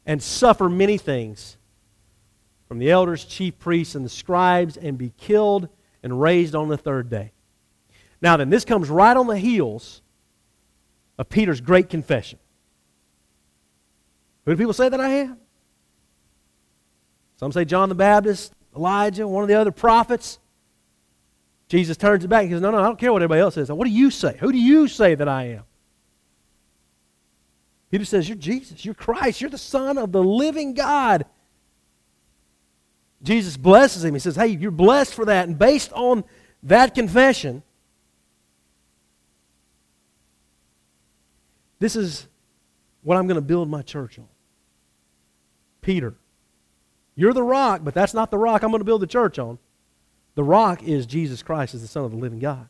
and 0.05 0.23
suffer 0.23 0.69
many 0.69 0.97
things 0.97 1.57
from 2.67 2.79
the 2.79 2.89
elders, 2.91 3.25
chief 3.25 3.59
priests, 3.59 3.95
and 3.95 4.05
the 4.05 4.09
scribes, 4.09 4.77
and 4.77 4.97
be 4.97 5.13
killed 5.17 5.69
and 6.03 6.21
raised 6.21 6.55
on 6.55 6.69
the 6.69 6.77
third 6.77 7.09
day. 7.09 7.31
Now, 8.21 8.37
then, 8.37 8.49
this 8.49 8.65
comes 8.65 8.89
right 8.89 9.15
on 9.15 9.27
the 9.27 9.37
heels 9.37 10.01
of 11.17 11.29
Peter's 11.29 11.61
great 11.61 11.89
confession. 11.89 12.39
Who 14.45 14.53
do 14.53 14.57
people 14.57 14.73
say 14.73 14.89
that 14.89 14.99
I 14.99 15.09
am? 15.09 15.37
Some 17.37 17.51
say 17.51 17.65
John 17.65 17.89
the 17.89 17.95
Baptist, 17.95 18.53
Elijah, 18.77 19.27
one 19.27 19.43
of 19.43 19.49
the 19.49 19.55
other 19.55 19.71
prophets. 19.71 20.39
Jesus 21.67 21.97
turns 21.97 22.23
it 22.23 22.29
back 22.29 22.43
and 22.43 22.51
says, 22.51 22.61
No, 22.61 22.71
no, 22.71 22.79
I 22.79 22.83
don't 22.83 22.99
care 22.99 23.11
what 23.11 23.21
everybody 23.21 23.41
else 23.41 23.55
says. 23.55 23.69
What 23.69 23.85
do 23.85 23.91
you 23.91 24.09
say? 24.09 24.37
Who 24.39 24.51
do 24.51 24.57
you 24.57 24.87
say 24.87 25.15
that 25.15 25.27
I 25.27 25.43
am? 25.49 25.63
Peter 27.91 28.05
says, 28.05 28.29
You're 28.29 28.37
Jesus. 28.37 28.85
You're 28.85 28.93
Christ. 28.93 29.41
You're 29.41 29.49
the 29.49 29.57
Son 29.57 29.97
of 29.97 30.11
the 30.11 30.23
living 30.23 30.73
God. 30.73 31.25
Jesus 33.23 33.57
blesses 33.57 34.03
him. 34.03 34.13
He 34.13 34.19
says, 34.19 34.35
Hey, 34.35 34.47
you're 34.47 34.71
blessed 34.71 35.13
for 35.13 35.25
that. 35.25 35.47
And 35.47 35.57
based 35.57 35.91
on 35.93 36.23
that 36.63 36.95
confession, 36.95 37.63
this 41.79 41.95
is 41.95 42.27
what 43.01 43.17
I'm 43.17 43.27
going 43.27 43.35
to 43.35 43.41
build 43.41 43.69
my 43.69 43.81
church 43.81 44.19
on. 44.19 44.27
Peter, 45.81 46.15
you're 47.17 47.33
the 47.33 47.43
rock, 47.43 47.81
but 47.83 47.95
that's 47.95 48.13
not 48.13 48.31
the 48.31 48.37
rock 48.37 48.63
I'm 48.63 48.69
going 48.69 48.79
to 48.79 48.85
build 48.85 49.01
the 49.01 49.07
church 49.07 49.39
on. 49.39 49.57
The 50.35 50.43
rock 50.43 50.83
is 50.83 51.07
Jesus 51.07 51.41
Christ 51.41 51.73
as 51.73 51.81
the 51.81 51.87
Son 51.87 52.05
of 52.05 52.11
the 52.11 52.17
living 52.17 52.37
God. 52.37 52.69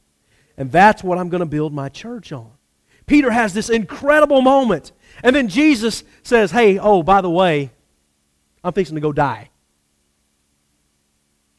And 0.57 0.71
that's 0.71 1.03
what 1.03 1.17
I'm 1.17 1.27
going 1.27 1.41
to 1.41 1.45
build 1.45 1.73
my 1.73 1.89
church 1.89 2.31
on. 2.31 2.51
Peter 3.05 3.29
has 3.29 3.53
this 3.53 3.69
incredible 3.69 4.41
moment 4.41 4.93
and 5.21 5.35
then 5.35 5.49
Jesus 5.49 6.03
says, 6.23 6.51
Hey, 6.51 6.79
oh, 6.79 7.03
by 7.03 7.21
the 7.21 7.29
way, 7.29 7.71
I'm 8.63 8.73
fixing 8.73 8.95
to 8.95 9.01
go 9.01 9.11
die. 9.11 9.49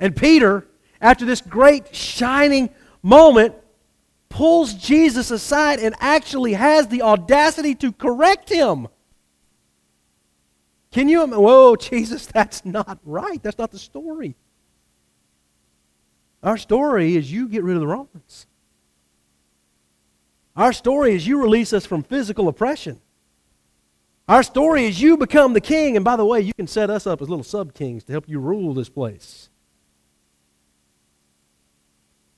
And 0.01 0.17
Peter, 0.17 0.67
after 1.01 1.27
this 1.27 1.41
great 1.43 1.95
shining 1.95 2.71
moment, 3.03 3.55
pulls 4.29 4.75
Jesus 4.75 5.31
aside 5.31 5.79
and 5.79 5.95
actually 6.01 6.55
has 6.55 6.89
the 6.89 7.03
audacity 7.03 7.75
to 7.77 7.93
correct 7.93 8.49
him. 8.49 8.89
Can 10.91 11.09
you? 11.09 11.27
Whoa, 11.27 11.77
Jesus, 11.77 12.27
that's 12.35 12.65
not 12.65 12.99
right. 13.05 13.43
That's 13.43 13.59
not 13.59 13.71
the 13.71 13.79
story. 13.79 14.37
Our 16.43 16.57
story 16.57 17.17
is 17.17 17.31
you 17.33 17.49
get 17.49 17.65
rid 17.65 17.75
of 17.75 17.81
the 17.81 17.87
Romans. 17.87 18.47
Our 20.57 20.73
story 20.73 21.15
is 21.15 21.27
you 21.27 21.41
release 21.41 21.73
us 21.73 21.87
from 21.87 22.03
physical 22.03 22.49
oppression. 22.49 23.01
Our 24.29 24.43
story 24.43 24.87
is 24.87 25.01
you 25.01 25.17
become 25.17 25.53
the 25.53 25.61
king, 25.61 25.97
and 25.97 26.05
by 26.05 26.17
the 26.17 26.25
way, 26.25 26.41
you 26.41 26.53
can 26.53 26.67
set 26.67 26.91
us 26.91 27.07
up 27.07 27.23
as 27.23 27.29
little 27.29 27.45
sub 27.45 27.75
kings 27.75 28.05
to 28.05 28.13
help 28.13 28.29
you 28.29 28.39
rule 28.39 28.75
this 28.75 28.89
place. 28.89 29.49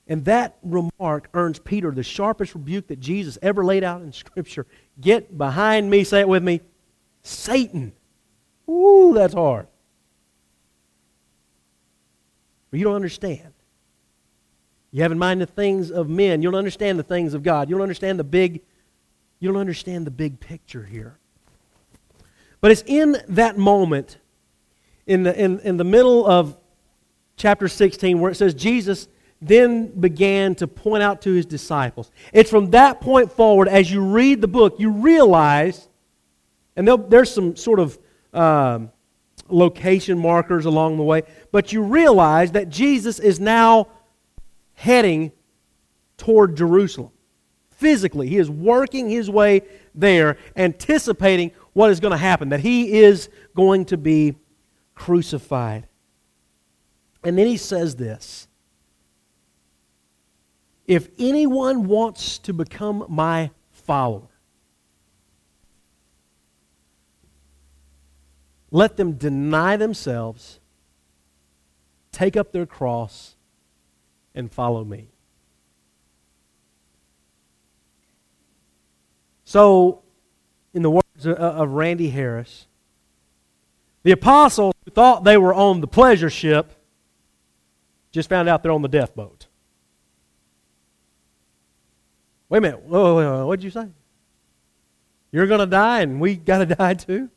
And 0.07 0.25
that 0.25 0.57
remark 0.63 1.29
earns 1.33 1.59
Peter 1.59 1.91
the 1.91 2.03
sharpest 2.03 2.53
rebuke 2.53 2.87
that 2.87 2.99
Jesus 2.99 3.37
ever 3.41 3.63
laid 3.63 3.83
out 3.83 4.01
in 4.01 4.11
Scripture. 4.11 4.65
Get 4.99 5.37
behind 5.37 5.89
me, 5.89 6.03
say 6.03 6.21
it 6.21 6.29
with 6.29 6.43
me 6.43 6.61
Satan. 7.23 7.93
Ooh, 8.71 9.13
that's 9.13 9.33
hard. 9.33 9.67
But 12.69 12.79
you 12.79 12.85
don't 12.85 12.95
understand. 12.95 13.53
You 14.91 15.03
have 15.03 15.11
in 15.11 15.17
mind 15.17 15.41
the 15.41 15.45
things 15.45 15.91
of 15.91 16.09
men. 16.09 16.41
You 16.41 16.49
don't 16.49 16.57
understand 16.57 16.97
the 16.97 17.03
things 17.03 17.33
of 17.33 17.43
God. 17.43 17.69
You 17.69 17.75
don't 17.75 17.83
understand 17.83 18.19
the 18.19 18.23
big, 18.23 18.61
you 19.39 19.51
don't 19.51 19.59
understand 19.59 20.07
the 20.07 20.11
big 20.11 20.39
picture 20.39 20.85
here. 20.85 21.17
But 22.61 22.71
it's 22.71 22.83
in 22.85 23.17
that 23.29 23.57
moment, 23.57 24.17
in 25.05 25.23
the, 25.23 25.37
in, 25.37 25.59
in 25.61 25.77
the 25.77 25.83
middle 25.83 26.25
of 26.25 26.57
chapter 27.35 27.67
16, 27.67 28.19
where 28.19 28.31
it 28.31 28.35
says 28.35 28.53
Jesus 28.53 29.07
then 29.41 29.87
began 29.87 30.53
to 30.55 30.67
point 30.67 31.01
out 31.01 31.23
to 31.23 31.33
his 31.33 31.45
disciples. 31.45 32.11
It's 32.31 32.49
from 32.49 32.69
that 32.71 33.01
point 33.01 33.31
forward, 33.31 33.67
as 33.67 33.91
you 33.91 34.01
read 34.01 34.39
the 34.39 34.47
book, 34.47 34.79
you 34.79 34.91
realize, 34.91 35.89
and 36.75 36.87
there's 37.09 37.33
some 37.33 37.55
sort 37.55 37.79
of 37.79 37.97
um, 38.33 38.91
location 39.49 40.17
markers 40.17 40.65
along 40.65 40.97
the 40.97 41.03
way, 41.03 41.23
but 41.51 41.71
you 41.71 41.81
realize 41.81 42.51
that 42.53 42.69
Jesus 42.69 43.19
is 43.19 43.39
now 43.39 43.87
heading 44.73 45.31
toward 46.17 46.55
Jerusalem. 46.55 47.11
Physically, 47.69 48.27
he 48.27 48.37
is 48.37 48.49
working 48.49 49.09
his 49.09 49.29
way 49.29 49.61
there, 49.95 50.37
anticipating 50.55 51.51
what 51.73 51.89
is 51.89 51.99
going 51.99 52.11
to 52.11 52.17
happen, 52.17 52.49
that 52.49 52.59
he 52.59 52.99
is 52.99 53.29
going 53.55 53.85
to 53.85 53.97
be 53.97 54.35
crucified. 54.93 55.87
And 57.23 57.37
then 57.37 57.47
he 57.47 57.57
says 57.57 57.95
this 57.95 58.47
if 60.87 61.09
anyone 61.17 61.87
wants 61.87 62.37
to 62.39 62.53
become 62.53 63.05
my 63.07 63.51
follower, 63.71 64.27
let 68.71 68.95
them 68.97 69.13
deny 69.13 69.75
themselves, 69.75 70.59
take 72.11 72.37
up 72.37 72.51
their 72.53 72.65
cross, 72.65 73.35
and 74.33 74.51
follow 74.51 74.83
me. 74.83 75.09
So, 79.43 80.01
in 80.73 80.81
the 80.81 80.89
words 80.89 81.27
of 81.27 81.69
Randy 81.71 82.09
Harris, 82.09 82.67
the 84.03 84.11
apostles 84.11 84.73
who 84.85 84.91
thought 84.91 85.25
they 85.25 85.37
were 85.37 85.53
on 85.53 85.81
the 85.81 85.87
pleasure 85.87 86.29
ship 86.29 86.71
just 88.11 88.29
found 88.29 88.47
out 88.47 88.63
they're 88.63 88.71
on 88.71 88.81
the 88.81 88.87
death 88.87 89.13
boat. 89.13 89.47
Wait 92.47 92.59
a 92.59 92.61
minute. 92.61 92.81
What 92.81 93.59
did 93.59 93.63
you 93.63 93.69
say? 93.69 93.87
You're 95.31 95.47
going 95.47 95.59
to 95.59 95.65
die 95.65 96.01
and 96.01 96.19
we 96.19 96.35
got 96.35 96.59
to 96.59 96.65
die 96.75 96.93
too? 96.93 97.29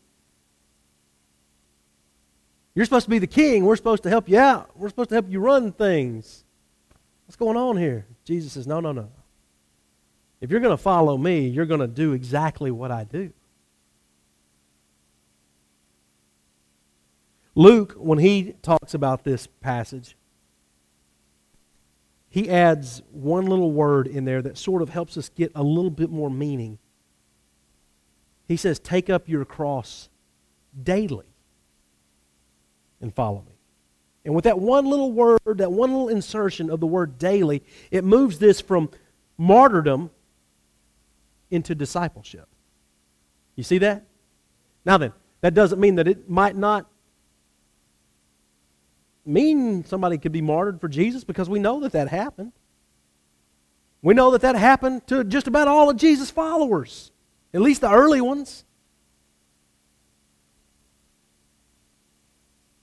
You're 2.75 2.85
supposed 2.85 3.05
to 3.05 3.11
be 3.11 3.21
the 3.21 3.27
king. 3.27 3.65
We're 3.65 3.77
supposed 3.77 4.03
to 4.03 4.09
help 4.09 4.29
you 4.29 4.39
out. 4.39 4.71
We're 4.77 4.89
supposed 4.89 5.11
to 5.11 5.15
help 5.15 5.31
you 5.31 5.41
run 5.41 5.73
things. 5.73 6.45
What's 7.27 7.37
going 7.37 7.57
on 7.57 7.77
here? 7.77 8.07
Jesus 8.25 8.53
says, 8.53 8.67
No, 8.67 8.81
no, 8.81 8.93
no. 8.93 9.11
If 10.41 10.51
you're 10.51 10.61
going 10.61 10.77
to 10.77 10.83
follow 10.83 11.17
me, 11.17 11.47
you're 11.47 11.67
going 11.67 11.81
to 11.81 11.87
do 11.87 12.13
exactly 12.13 12.71
what 12.71 12.91
I 12.91 13.05
do. 13.05 13.33
Luke, 17.55 17.95
when 17.97 18.19
he 18.19 18.55
talks 18.63 18.95
about 18.95 19.23
this 19.23 19.47
passage, 19.47 20.17
he 22.29 22.51
adds 22.51 23.01
one 23.13 23.47
little 23.47 23.71
word 23.71 24.09
in 24.09 24.25
there 24.25 24.43
that 24.43 24.59
sort 24.59 24.83
of 24.83 24.89
helps 24.89 25.17
us 25.17 25.29
get 25.29 25.53
a 25.55 25.63
little 25.63 25.91
bit 25.91 26.11
more 26.11 26.29
meaning. 26.29 26.79
He 28.49 28.57
says, 28.57 28.81
Take 28.81 29.09
up 29.09 29.29
your 29.29 29.45
cross 29.45 30.09
daily 30.83 31.34
and 33.05 33.15
follow 33.15 33.45
me. 33.47 33.53
And 34.25 34.35
with 34.35 34.45
that 34.45 34.59
one 34.59 34.87
little 34.87 35.13
word, 35.13 35.39
that 35.45 35.71
one 35.71 35.91
little 35.91 36.09
insertion 36.09 36.71
of 36.71 36.81
the 36.81 36.87
word 36.87 37.19
daily, 37.19 37.63
it 37.91 38.03
moves 38.03 38.39
this 38.39 38.61
from 38.61 38.89
martyrdom 39.37 40.11
into 41.51 41.75
discipleship. 41.75 42.49
You 43.55 43.63
see 43.63 43.79
that? 43.79 44.05
Now 44.87 44.97
then, 44.97 45.13
that 45.43 45.53
doesn't 45.53 45.79
mean 45.79 45.97
that 45.97 46.09
it 46.09 46.29
might 46.29 46.57
not 46.57 46.87
mean 49.27 49.85
somebody 49.85 50.17
could 50.17 50.33
be 50.33 50.43
martyred 50.43 50.81
for 50.81 50.89
Jesus 50.89 51.23
because 51.23 51.49
we 51.49 51.59
know 51.59 51.81
that 51.81 51.93
that 51.93 52.09
happened. 52.09 52.53
We 54.01 54.15
know 54.15 54.31
that 54.31 54.41
that 54.41 54.57
happened 54.57 55.07
to 55.09 55.25
just 55.25 55.47
about 55.47 55.69
all 55.69 55.91
of 55.91 55.97
Jesus' 55.97 56.31
followers, 56.31 57.13
at 57.53 57.61
least 57.61 57.83
the 57.83 57.91
early 57.91 58.23
ones. 58.23 58.65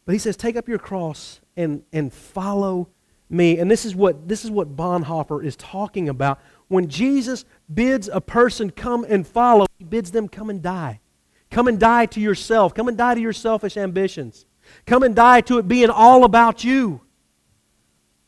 But 0.05 0.13
he 0.13 0.19
says, 0.19 0.35
take 0.35 0.55
up 0.55 0.67
your 0.67 0.79
cross 0.79 1.41
and, 1.55 1.83
and 1.93 2.11
follow 2.11 2.89
me. 3.29 3.59
And 3.59 3.71
this 3.71 3.85
is 3.85 3.95
what 3.95 4.27
this 4.27 4.43
is 4.43 4.51
what 4.51 4.75
Bonhoeffer 4.75 5.43
is 5.43 5.55
talking 5.55 6.09
about. 6.09 6.39
When 6.67 6.89
Jesus 6.89 7.45
bids 7.73 8.09
a 8.11 8.21
person 8.21 8.69
come 8.69 9.05
and 9.07 9.25
follow, 9.25 9.65
he 9.77 9.85
bids 9.85 10.11
them 10.11 10.27
come 10.27 10.49
and 10.49 10.61
die. 10.61 10.99
Come 11.49 11.67
and 11.67 11.79
die 11.79 12.05
to 12.07 12.19
yourself. 12.19 12.73
Come 12.73 12.87
and 12.87 12.97
die 12.97 13.15
to 13.15 13.21
your 13.21 13.33
selfish 13.33 13.77
ambitions. 13.77 14.45
Come 14.85 15.03
and 15.03 15.15
die 15.15 15.41
to 15.41 15.57
it 15.57 15.67
being 15.67 15.89
all 15.89 16.23
about 16.23 16.63
you. 16.63 17.01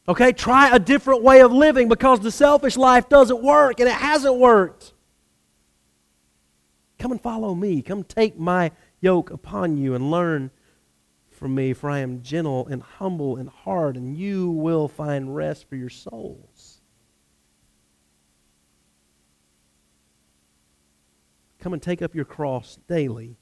Okay? 0.07 0.33
Try 0.33 0.75
a 0.75 0.79
different 0.79 1.23
way 1.23 1.41
of 1.41 1.53
living 1.53 1.87
because 1.87 2.19
the 2.19 2.31
selfish 2.31 2.75
life 2.75 3.07
doesn't 3.07 3.41
work 3.41 3.79
and 3.79 3.87
it 3.87 3.95
hasn't 3.95 4.35
worked. 4.35 4.93
Come 6.99 7.11
and 7.11 7.21
follow 7.21 7.55
me. 7.55 7.81
Come 7.81 8.03
take 8.03 8.37
my 8.37 8.71
yoke 8.99 9.31
upon 9.31 9.77
you 9.77 9.95
and 9.95 10.11
learn 10.11 10.51
from 11.43 11.55
me, 11.55 11.73
for 11.73 11.89
I 11.89 11.99
am 11.99 12.23
gentle 12.23 12.67
and 12.67 12.81
humble 12.81 13.35
in 13.35 13.47
heart, 13.47 13.97
and 13.97 14.17
you 14.17 14.49
will 14.49 14.87
find 14.87 15.35
rest 15.35 15.67
for 15.67 15.75
your 15.75 15.89
souls. 15.89 16.79
Come 21.59 21.73
and 21.73 21.81
take 21.81 22.01
up 22.01 22.15
your 22.15 22.23
cross 22.23 22.79
daily 22.87 23.35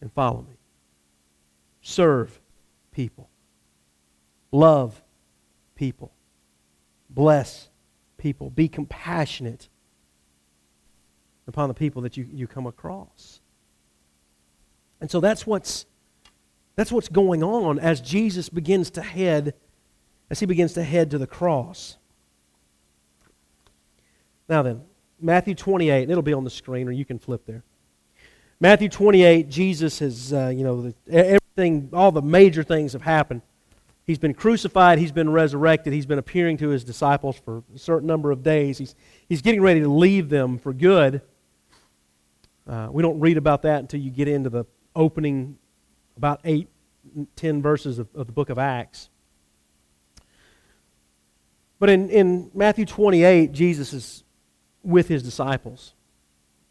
and 0.00 0.12
follow 0.12 0.42
me 0.42 0.56
serve 1.82 2.40
people, 2.90 3.30
love 4.50 5.00
people, 5.76 6.12
bless 7.08 7.68
people, 8.18 8.50
be 8.50 8.66
compassionate 8.66 9.68
upon 11.46 11.68
the 11.68 11.74
people 11.74 12.02
that 12.02 12.16
you, 12.16 12.26
you 12.32 12.48
come 12.48 12.66
across. 12.66 13.40
And 15.00 15.08
so 15.08 15.20
that's 15.20 15.46
what's 15.46 15.86
that's 16.76 16.90
what's 16.90 17.08
going 17.08 17.42
on 17.42 17.78
as 17.78 18.00
Jesus 18.00 18.48
begins 18.48 18.90
to 18.92 19.02
head 19.02 19.54
as 20.30 20.40
he 20.40 20.46
begins 20.46 20.72
to 20.72 20.82
head 20.82 21.10
to 21.10 21.18
the 21.18 21.26
cross. 21.26 21.98
Now 24.48 24.62
then, 24.62 24.82
Matthew 25.20 25.54
28, 25.54 26.02
and 26.02 26.10
it'll 26.10 26.22
be 26.22 26.32
on 26.32 26.44
the 26.44 26.50
screen 26.50 26.88
or 26.88 26.90
you 26.90 27.04
can 27.04 27.18
flip 27.18 27.44
there. 27.44 27.62
Matthew 28.58 28.88
28, 28.88 29.50
Jesus 29.50 29.98
has, 29.98 30.32
uh, 30.32 30.48
you 30.48 30.64
know, 30.64 30.82
the, 30.82 30.94
everything, 31.56 31.90
all 31.92 32.12
the 32.12 32.22
major 32.22 32.62
things 32.62 32.94
have 32.94 33.02
happened. 33.02 33.42
He's 34.06 34.18
been 34.18 34.32
crucified, 34.32 34.98
he's 34.98 35.12
been 35.12 35.30
resurrected, 35.30 35.92
he's 35.92 36.06
been 36.06 36.18
appearing 36.18 36.56
to 36.58 36.68
his 36.68 36.82
disciples 36.82 37.36
for 37.36 37.62
a 37.74 37.78
certain 37.78 38.06
number 38.06 38.30
of 38.30 38.42
days. 38.42 38.78
He's, 38.78 38.94
he's 39.28 39.42
getting 39.42 39.60
ready 39.60 39.80
to 39.80 39.88
leave 39.88 40.28
them 40.28 40.58
for 40.58 40.72
good. 40.72 41.20
Uh, 42.66 42.88
we 42.90 43.02
don't 43.02 43.20
read 43.20 43.36
about 43.36 43.62
that 43.62 43.80
until 43.80 44.00
you 44.00 44.10
get 44.10 44.28
into 44.28 44.48
the 44.48 44.64
opening, 44.96 45.58
about 46.16 46.40
eight, 46.44 46.68
ten 47.36 47.62
verses 47.62 47.98
of, 47.98 48.08
of 48.14 48.26
the 48.26 48.32
book 48.32 48.50
of 48.50 48.58
Acts. 48.58 49.08
But 51.78 51.90
in, 51.90 52.10
in 52.10 52.50
Matthew 52.54 52.84
28, 52.84 53.52
Jesus 53.52 53.92
is 53.92 54.24
with 54.84 55.08
his 55.08 55.22
disciples. 55.22 55.94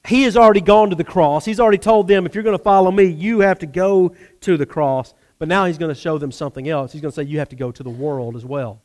he 0.08 0.24
has 0.24 0.38
already 0.38 0.62
gone 0.62 0.90
to 0.90 0.96
the 0.96 1.04
cross. 1.04 1.46
He's 1.46 1.60
already 1.60 1.78
told 1.78 2.08
them, 2.08 2.26
if 2.26 2.34
you're 2.34 2.44
going 2.44 2.58
to 2.58 2.64
follow 2.64 2.92
me, 2.92 3.06
you 3.06 3.42
have 3.42 3.60
to 3.60 3.66
go 3.66 4.16
to 4.42 4.58
the 4.58 4.66
cross. 4.66 5.14
But 5.38 5.48
now 5.48 5.66
he's 5.66 5.78
going 5.78 5.94
to 5.94 6.00
show 6.00 6.18
them 6.18 6.32
something 6.32 6.70
else. 6.70 6.92
He's 6.92 7.02
going 7.02 7.12
to 7.12 7.16
say, 7.16 7.24
you 7.24 7.40
have 7.40 7.50
to 7.50 7.56
go 7.56 7.72
to 7.72 7.84
the 7.84 7.90
world 7.90 8.36
as 8.36 8.46
well. 8.46 8.82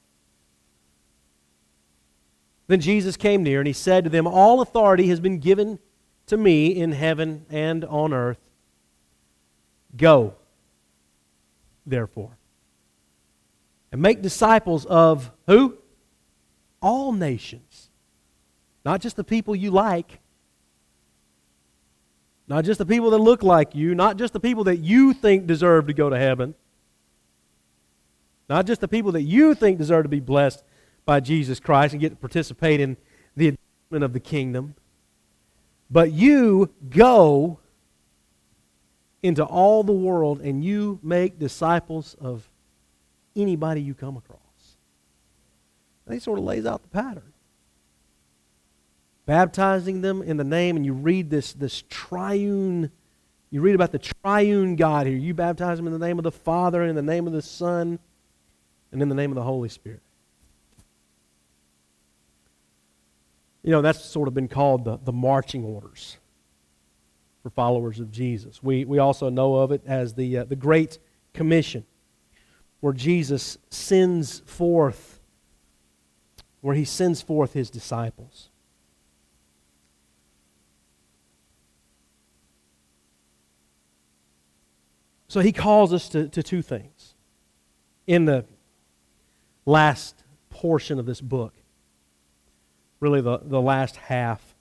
Then 2.67 2.81
Jesus 2.81 3.17
came 3.17 3.43
near 3.43 3.61
and 3.61 3.67
he 3.67 3.73
said 3.73 4.05
to 4.05 4.11
them, 4.11 4.27
All 4.27 4.61
authority 4.61 5.09
has 5.09 5.21
been 5.21 5.39
given 5.39 5.79
to 6.27 6.37
me 6.37 6.69
in 6.69 6.93
heaven 6.93 7.47
and 7.51 7.85
on 7.85 8.13
earth. 8.13 8.41
Go, 9.97 10.35
therefore, 11.87 12.37
and 13.93 14.03
make 14.03 14.21
disciples 14.21 14.85
of 14.87 15.31
who? 15.47 15.79
All 16.83 17.13
nations. 17.13 17.91
Not 18.85 19.01
just 19.01 19.17
the 19.17 19.25
people 19.25 19.57
you 19.57 19.71
like, 19.71 20.21
not 22.49 22.65
just 22.65 22.79
the 22.79 22.87
people 22.87 23.11
that 23.11 23.19
look 23.19 23.43
like 23.43 23.75
you, 23.75 23.95
not 23.95 24.17
just 24.17 24.33
the 24.33 24.41
people 24.41 24.65
that 24.65 24.77
you 24.77 25.13
think 25.13 25.47
deserve 25.47 25.87
to 25.89 25.93
go 25.93 26.09
to 26.09 26.19
heaven, 26.19 26.55
not 28.49 28.67
just 28.67 28.81
the 28.81 28.89
people 28.89 29.13
that 29.13 29.23
you 29.23 29.55
think 29.55 29.79
deserve 29.79 30.05
to 30.05 30.09
be 30.09 30.21
blessed 30.21 30.63
by 31.05 31.21
Jesus 31.21 31.59
Christ 31.59 31.95
and 31.95 32.01
get 32.01 32.11
to 32.11 32.17
participate 32.17 32.81
in 32.81 32.97
the 33.37 33.49
advancement 33.49 34.05
of 34.05 34.13
the 34.13 34.21
kingdom, 34.21 34.75
but 35.91 36.13
you 36.13 36.71
go 36.89 37.59
into 39.27 39.45
all 39.45 39.83
the 39.83 39.93
world 39.93 40.41
and 40.41 40.65
you 40.65 40.99
make 41.03 41.39
disciples 41.39 42.17
of 42.21 42.49
anybody 43.35 43.83
you 43.83 43.95
come 43.95 44.17
across. 44.17 44.41
And 46.07 46.15
he 46.15 46.21
sort 46.21 46.39
of 46.39 46.45
lays 46.45 46.65
out 46.65 46.83
the 46.83 46.89
pattern 46.89 47.33
baptizing 49.27 50.01
them 50.01 50.23
in 50.23 50.37
the 50.37 50.45
name, 50.45 50.77
and 50.77 50.87
you 50.87 50.93
read 50.93 51.29
this, 51.29 51.53
this 51.53 51.83
triune, 51.91 52.91
you 53.51 53.61
read 53.61 53.75
about 53.75 53.93
the 53.93 53.99
triune 53.99 54.77
God 54.77 55.07
here. 55.07 55.17
You 55.17 55.35
baptize 55.35 55.77
them 55.77 55.87
in 55.87 55.93
the 55.93 55.99
name 55.99 56.19
of 56.19 56.23
the 56.23 56.33
Father, 56.33 56.81
and 56.81 56.89
in 56.89 56.97
the 56.97 57.03
name 57.03 57.27
of 57.27 57.33
the 57.33 57.43
Son, 57.43 57.99
and 58.93 59.03
in 59.03 59.09
the 59.09 59.15
name 59.15 59.33
of 59.33 59.35
the 59.35 59.43
Holy 59.43 59.69
Spirit. 59.69 60.01
You 63.63 63.73
know, 63.73 63.83
that's 63.83 64.05
sort 64.05 64.29
of 64.29 64.35
been 64.35 64.47
called 64.47 64.85
the, 64.85 64.97
the 64.97 65.13
marching 65.13 65.65
orders 65.65 66.19
for 67.47 67.51
followers 67.51 68.01
of 68.01 68.11
Jesus. 68.11 68.61
We, 68.61 68.85
we 68.85 68.99
also 68.99 69.29
know 69.29 69.55
of 69.55 69.71
it 69.71 69.81
as 69.87 70.15
the, 70.15 70.39
uh, 70.39 70.45
the 70.47 70.57
Great 70.57 70.99
Commission, 71.33 71.87
where 72.81 72.93
Jesus 72.93 73.57
sends 73.71 74.41
forth, 74.41 75.21
where 76.61 76.75
he 76.75 76.85
sends 76.85 77.23
forth 77.23 77.53
his 77.53 77.71
disciples. 77.71 78.49
So 85.29 85.39
he 85.39 85.53
calls 85.53 85.93
us 85.93 86.09
to, 86.09 86.27
to 86.31 86.43
two 86.43 86.63
things 86.63 87.15
in 88.09 88.25
the 88.25 88.45
last 89.67 90.25
portion 90.51 90.99
of 90.99 91.07
this 91.07 91.21
book, 91.21 91.55
really 92.99 93.21
the, 93.21 93.39
the 93.41 93.61
last 93.61 93.95
half. 93.95 94.56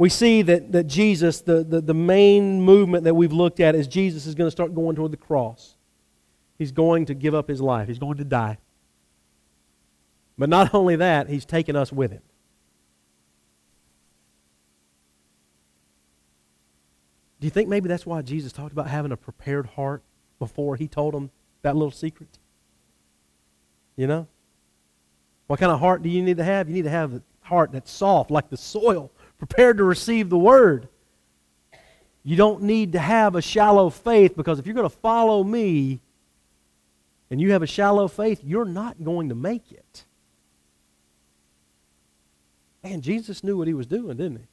We 0.00 0.08
see 0.08 0.40
that, 0.40 0.72
that 0.72 0.84
Jesus, 0.84 1.42
the, 1.42 1.62
the, 1.62 1.82
the 1.82 1.92
main 1.92 2.62
movement 2.62 3.04
that 3.04 3.12
we've 3.12 3.34
looked 3.34 3.60
at 3.60 3.74
is 3.74 3.86
Jesus 3.86 4.24
is 4.24 4.34
going 4.34 4.46
to 4.46 4.50
start 4.50 4.74
going 4.74 4.96
toward 4.96 5.10
the 5.10 5.18
cross. 5.18 5.76
He's 6.56 6.72
going 6.72 7.04
to 7.04 7.14
give 7.14 7.34
up 7.34 7.48
his 7.48 7.60
life, 7.60 7.86
he's 7.86 7.98
going 7.98 8.16
to 8.16 8.24
die. 8.24 8.56
But 10.38 10.48
not 10.48 10.72
only 10.74 10.96
that, 10.96 11.28
he's 11.28 11.44
taken 11.44 11.76
us 11.76 11.92
with 11.92 12.12
him. 12.12 12.22
Do 17.38 17.46
you 17.46 17.50
think 17.50 17.68
maybe 17.68 17.86
that's 17.86 18.06
why 18.06 18.22
Jesus 18.22 18.52
talked 18.52 18.72
about 18.72 18.88
having 18.88 19.12
a 19.12 19.18
prepared 19.18 19.66
heart 19.66 20.02
before 20.38 20.76
he 20.76 20.88
told 20.88 21.12
them 21.12 21.30
that 21.60 21.76
little 21.76 21.90
secret? 21.90 22.38
You 23.96 24.06
know? 24.06 24.28
What 25.46 25.60
kind 25.60 25.70
of 25.70 25.78
heart 25.78 26.02
do 26.02 26.08
you 26.08 26.22
need 26.22 26.38
to 26.38 26.44
have? 26.44 26.70
You 26.70 26.74
need 26.76 26.84
to 26.84 26.90
have 26.90 27.16
a 27.16 27.22
heart 27.42 27.72
that's 27.72 27.90
soft, 27.90 28.30
like 28.30 28.48
the 28.48 28.56
soil, 28.56 29.12
prepared 29.40 29.78
to 29.78 29.84
receive 29.84 30.28
the 30.28 30.38
word. 30.38 30.86
You 32.22 32.36
don't 32.36 32.62
need 32.62 32.92
to 32.92 32.98
have 32.98 33.34
a 33.34 33.40
shallow 33.40 33.88
faith 33.88 34.36
because 34.36 34.58
if 34.58 34.66
you're 34.66 34.74
going 34.74 34.88
to 34.88 34.94
follow 34.94 35.42
me 35.42 36.00
and 37.30 37.40
you 37.40 37.52
have 37.52 37.62
a 37.62 37.66
shallow 37.66 38.06
faith, 38.06 38.42
you're 38.44 38.66
not 38.66 39.02
going 39.02 39.30
to 39.30 39.34
make 39.34 39.72
it. 39.72 40.04
Man, 42.84 43.00
Jesus 43.00 43.42
knew 43.42 43.56
what 43.56 43.66
he 43.66 43.74
was 43.74 43.86
doing, 43.86 44.16
didn't 44.18 44.36
he? 44.36 44.46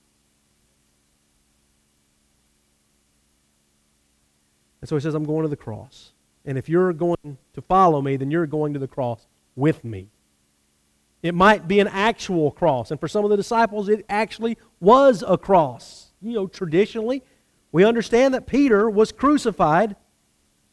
And 4.79 4.87
so 4.89 4.95
he 4.95 5.01
says, 5.01 5.15
I'm 5.15 5.25
going 5.25 5.43
to 5.43 5.49
the 5.49 5.57
cross. 5.57 6.13
And 6.45 6.57
if 6.57 6.69
you're 6.69 6.93
going 6.93 7.37
to 7.53 7.61
follow 7.61 8.01
me, 8.01 8.15
then 8.15 8.31
you're 8.31 8.47
going 8.47 8.71
to 8.71 8.79
the 8.79 8.87
cross 8.87 9.27
with 9.57 9.83
me. 9.83 10.07
It 11.21 11.33
might 11.33 11.67
be 11.67 11.79
an 11.79 11.87
actual 11.87 12.51
cross. 12.51 12.91
And 12.91 12.99
for 12.99 13.07
some 13.07 13.23
of 13.23 13.31
the 13.31 13.37
disciples, 13.37 13.89
it 13.89 14.05
actually 14.07 14.57
was 14.79 15.23
a 15.27 15.37
cross. 15.37 16.11
You 16.21 16.33
know, 16.33 16.47
traditionally, 16.47 17.23
we 17.71 17.83
understand 17.83 18.33
that 18.33 18.47
Peter 18.47 18.89
was 18.89 19.11
crucified 19.11 19.95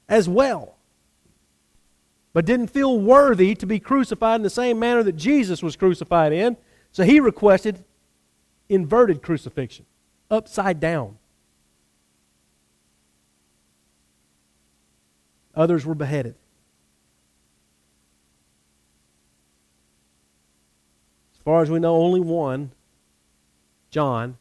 as 0.08 0.28
well, 0.28 0.76
but 2.32 2.44
didn't 2.44 2.68
feel 2.68 3.00
worthy 3.00 3.54
to 3.54 3.66
be 3.66 3.80
crucified 3.80 4.36
in 4.36 4.42
the 4.42 4.50
same 4.50 4.78
manner 4.78 5.02
that 5.02 5.16
Jesus 5.16 5.62
was 5.62 5.76
crucified 5.76 6.32
in. 6.32 6.56
So 6.92 7.04
he 7.04 7.20
requested 7.20 7.84
inverted 8.68 9.22
crucifixion, 9.22 9.86
upside 10.30 10.80
down. 10.80 11.18
Others 15.54 15.86
were 15.86 15.94
beheaded. 15.94 16.34
Far 21.44 21.62
as 21.62 21.70
we 21.70 21.78
know, 21.78 21.96
only 21.96 22.20
one, 22.20 22.72
John, 23.90 24.38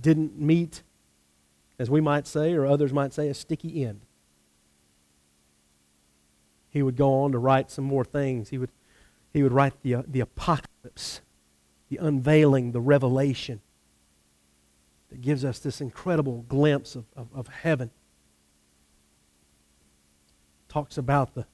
didn't 0.00 0.38
meet, 0.38 0.82
as 1.78 1.90
we 1.90 2.00
might 2.00 2.26
say, 2.26 2.54
or 2.54 2.66
others 2.66 2.92
might 2.92 3.12
say, 3.12 3.28
a 3.28 3.34
sticky 3.34 3.84
end. 3.84 4.00
He 6.70 6.82
would 6.82 6.96
go 6.96 7.22
on 7.22 7.32
to 7.32 7.38
write 7.38 7.70
some 7.70 7.84
more 7.84 8.04
things. 8.04 8.48
He 8.48 8.58
would, 8.58 8.70
he 9.32 9.42
would 9.42 9.52
write 9.52 9.74
the, 9.82 9.96
uh, 9.96 10.02
the 10.06 10.20
apocalypse, 10.20 11.20
the 11.90 11.98
unveiling, 11.98 12.72
the 12.72 12.80
revelation 12.80 13.60
that 15.10 15.20
gives 15.20 15.44
us 15.44 15.58
this 15.58 15.80
incredible 15.80 16.44
glimpse 16.48 16.96
of, 16.96 17.04
of, 17.14 17.28
of 17.34 17.48
heaven. 17.48 17.90
Talks 20.68 20.96
about 20.96 21.34
the 21.34 21.46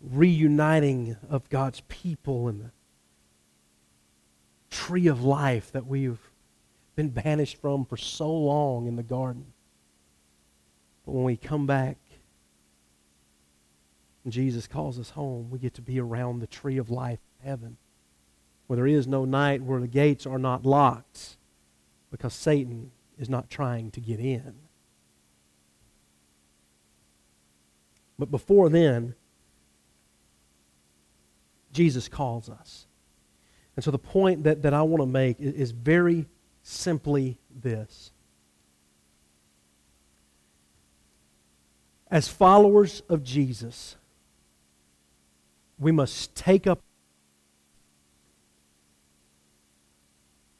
reuniting 0.00 1.16
of 1.28 1.48
God's 1.48 1.82
people 1.88 2.48
and 2.48 2.60
the 2.60 2.70
tree 4.70 5.06
of 5.06 5.22
life 5.22 5.72
that 5.72 5.86
we've 5.86 6.20
been 6.96 7.10
banished 7.10 7.60
from 7.60 7.84
for 7.84 7.96
so 7.96 8.30
long 8.30 8.86
in 8.86 8.96
the 8.96 9.02
garden. 9.02 9.52
But 11.04 11.12
when 11.12 11.24
we 11.24 11.36
come 11.36 11.66
back 11.66 11.98
and 14.24 14.32
Jesus 14.32 14.66
calls 14.66 14.98
us 14.98 15.10
home, 15.10 15.50
we 15.50 15.58
get 15.58 15.74
to 15.74 15.82
be 15.82 15.98
around 15.98 16.40
the 16.40 16.46
tree 16.46 16.76
of 16.78 16.90
life, 16.90 17.20
in 17.40 17.48
heaven, 17.48 17.76
where 18.66 18.76
there 18.76 18.86
is 18.86 19.06
no 19.06 19.24
night, 19.24 19.62
where 19.62 19.80
the 19.80 19.86
gates 19.86 20.26
are 20.26 20.38
not 20.38 20.64
locked 20.64 21.36
because 22.10 22.34
Satan 22.34 22.90
is 23.18 23.28
not 23.28 23.50
trying 23.50 23.90
to 23.92 24.00
get 24.00 24.20
in. 24.20 24.54
But 28.18 28.30
before 28.30 28.68
then, 28.68 29.14
Jesus 31.72 32.08
calls 32.08 32.48
us. 32.48 32.86
And 33.76 33.84
so 33.84 33.90
the 33.90 33.98
point 33.98 34.44
that, 34.44 34.62
that 34.62 34.74
I 34.74 34.82
want 34.82 35.02
to 35.02 35.06
make 35.06 35.40
is, 35.40 35.54
is 35.54 35.70
very 35.70 36.26
simply 36.62 37.38
this. 37.62 38.10
As 42.10 42.26
followers 42.28 43.02
of 43.08 43.22
Jesus, 43.22 43.96
we 45.78 45.92
must 45.92 46.34
take 46.34 46.66
up 46.66 46.80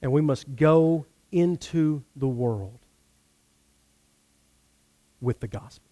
and 0.01 0.13
we 0.13 0.21
must 0.21 0.57
go 0.57 1.07
into 1.31 2.03
the 2.17 2.29
world 2.29 2.79
with 5.21 5.41
the 5.41 5.49
gospel. 5.49 5.89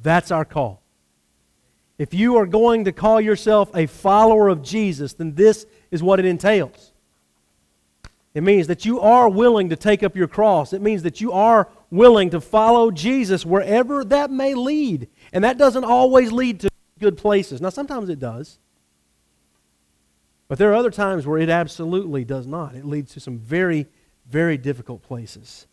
That's 0.00 0.30
our 0.30 0.44
call. 0.44 0.81
If 2.02 2.12
you 2.12 2.36
are 2.38 2.46
going 2.46 2.86
to 2.86 2.90
call 2.90 3.20
yourself 3.20 3.70
a 3.76 3.86
follower 3.86 4.48
of 4.48 4.60
Jesus, 4.60 5.12
then 5.12 5.36
this 5.36 5.66
is 5.92 6.02
what 6.02 6.18
it 6.18 6.24
entails. 6.24 6.90
It 8.34 8.42
means 8.42 8.66
that 8.66 8.84
you 8.84 8.98
are 9.00 9.28
willing 9.28 9.68
to 9.68 9.76
take 9.76 10.02
up 10.02 10.16
your 10.16 10.26
cross. 10.26 10.72
It 10.72 10.82
means 10.82 11.04
that 11.04 11.20
you 11.20 11.30
are 11.30 11.68
willing 11.92 12.30
to 12.30 12.40
follow 12.40 12.90
Jesus 12.90 13.46
wherever 13.46 14.04
that 14.06 14.32
may 14.32 14.54
lead. 14.54 15.10
And 15.32 15.44
that 15.44 15.58
doesn't 15.58 15.84
always 15.84 16.32
lead 16.32 16.58
to 16.60 16.70
good 16.98 17.16
places. 17.16 17.60
Now, 17.60 17.68
sometimes 17.68 18.08
it 18.08 18.18
does. 18.18 18.58
But 20.48 20.58
there 20.58 20.72
are 20.72 20.74
other 20.74 20.90
times 20.90 21.24
where 21.24 21.38
it 21.38 21.50
absolutely 21.50 22.24
does 22.24 22.48
not. 22.48 22.74
It 22.74 22.84
leads 22.84 23.12
to 23.12 23.20
some 23.20 23.38
very, 23.38 23.86
very 24.28 24.58
difficult 24.58 25.04
places. 25.04 25.68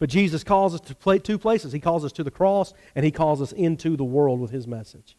But 0.00 0.10
Jesus 0.10 0.42
calls 0.42 0.74
us 0.74 0.80
to 0.80 0.94
play 0.96 1.20
two 1.20 1.38
places. 1.38 1.72
He 1.72 1.78
calls 1.78 2.04
us 2.04 2.10
to 2.14 2.24
the 2.24 2.32
cross, 2.32 2.74
and 2.96 3.04
He 3.04 3.12
calls 3.12 3.40
us 3.40 3.52
into 3.52 3.96
the 3.96 4.02
world 4.02 4.40
with 4.40 4.50
His 4.50 4.66
message. 4.66 5.16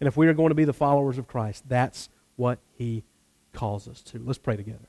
And 0.00 0.06
if 0.06 0.16
we 0.16 0.26
are 0.26 0.34
going 0.34 0.48
to 0.48 0.54
be 0.54 0.64
the 0.64 0.72
followers 0.72 1.18
of 1.18 1.28
Christ, 1.28 1.68
that's 1.68 2.08
what 2.36 2.58
He 2.72 3.04
calls 3.52 3.86
us 3.86 4.02
to. 4.04 4.18
Let's 4.24 4.38
pray 4.38 4.56
together. 4.56 4.88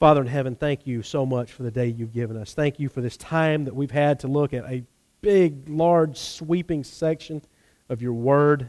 Father 0.00 0.20
in 0.20 0.26
heaven, 0.26 0.56
thank 0.56 0.86
you 0.86 1.02
so 1.02 1.24
much 1.24 1.52
for 1.52 1.62
the 1.62 1.70
day 1.70 1.86
you've 1.86 2.12
given 2.12 2.36
us. 2.36 2.52
Thank 2.52 2.80
you 2.80 2.88
for 2.88 3.00
this 3.00 3.16
time 3.16 3.64
that 3.64 3.74
we've 3.74 3.92
had 3.92 4.20
to 4.20 4.28
look 4.28 4.52
at 4.52 4.64
a 4.64 4.84
big, 5.20 5.68
large, 5.68 6.18
sweeping 6.18 6.82
section 6.82 7.40
of 7.88 8.02
your 8.02 8.12
word. 8.12 8.68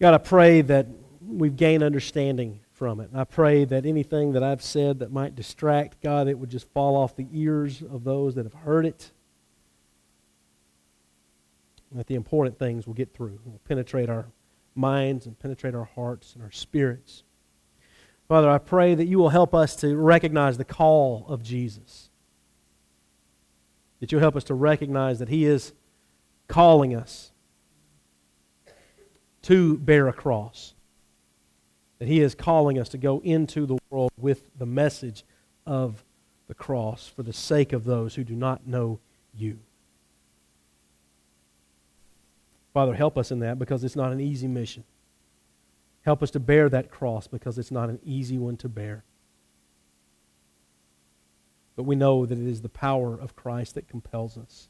God, 0.00 0.14
I 0.14 0.18
pray 0.18 0.60
that 0.62 0.86
we've 1.20 1.56
gained 1.56 1.82
understanding 1.82 2.60
from 2.72 3.00
it. 3.00 3.10
And 3.10 3.20
I 3.20 3.24
pray 3.24 3.64
that 3.64 3.84
anything 3.84 4.32
that 4.32 4.42
I've 4.44 4.62
said 4.62 5.00
that 5.00 5.10
might 5.10 5.34
distract, 5.34 6.00
God, 6.00 6.28
it 6.28 6.38
would 6.38 6.48
just 6.50 6.68
fall 6.72 6.96
off 6.96 7.16
the 7.16 7.26
ears 7.32 7.82
of 7.82 8.04
those 8.04 8.36
that 8.36 8.46
have 8.46 8.54
heard 8.54 8.86
it. 8.86 9.10
That 11.92 12.06
the 12.06 12.16
important 12.16 12.58
things 12.58 12.86
will 12.86 12.94
get 12.94 13.14
through, 13.14 13.40
will 13.44 13.60
penetrate 13.66 14.10
our 14.10 14.26
minds 14.74 15.26
and 15.26 15.38
penetrate 15.38 15.74
our 15.74 15.84
hearts 15.84 16.34
and 16.34 16.42
our 16.42 16.50
spirits. 16.50 17.24
Father, 18.28 18.50
I 18.50 18.58
pray 18.58 18.94
that 18.94 19.06
you 19.06 19.18
will 19.18 19.30
help 19.30 19.54
us 19.54 19.74
to 19.76 19.96
recognize 19.96 20.58
the 20.58 20.64
call 20.64 21.24
of 21.28 21.42
Jesus. 21.42 22.10
That 24.00 24.12
you'll 24.12 24.20
help 24.20 24.36
us 24.36 24.44
to 24.44 24.54
recognize 24.54 25.18
that 25.18 25.30
He 25.30 25.46
is 25.46 25.72
calling 26.46 26.94
us 26.94 27.32
to 29.42 29.78
bear 29.78 30.08
a 30.08 30.12
cross. 30.12 30.74
That 31.98 32.08
He 32.08 32.20
is 32.20 32.34
calling 32.34 32.78
us 32.78 32.90
to 32.90 32.98
go 32.98 33.20
into 33.20 33.64
the 33.64 33.78
world 33.88 34.12
with 34.18 34.44
the 34.58 34.66
message 34.66 35.24
of 35.66 36.04
the 36.48 36.54
cross 36.54 37.08
for 37.08 37.22
the 37.22 37.32
sake 37.32 37.72
of 37.72 37.84
those 37.84 38.14
who 38.14 38.24
do 38.24 38.36
not 38.36 38.66
know 38.66 39.00
you. 39.34 39.58
Father, 42.78 42.94
help 42.94 43.18
us 43.18 43.32
in 43.32 43.40
that 43.40 43.58
because 43.58 43.82
it's 43.82 43.96
not 43.96 44.12
an 44.12 44.20
easy 44.20 44.46
mission. 44.46 44.84
Help 46.02 46.22
us 46.22 46.30
to 46.30 46.38
bear 46.38 46.68
that 46.68 46.92
cross 46.92 47.26
because 47.26 47.58
it's 47.58 47.72
not 47.72 47.88
an 47.88 47.98
easy 48.04 48.38
one 48.38 48.56
to 48.58 48.68
bear. 48.68 49.02
But 51.74 51.82
we 51.82 51.96
know 51.96 52.24
that 52.24 52.38
it 52.38 52.46
is 52.46 52.62
the 52.62 52.68
power 52.68 53.18
of 53.18 53.34
Christ 53.34 53.74
that 53.74 53.88
compels 53.88 54.38
us. 54.38 54.68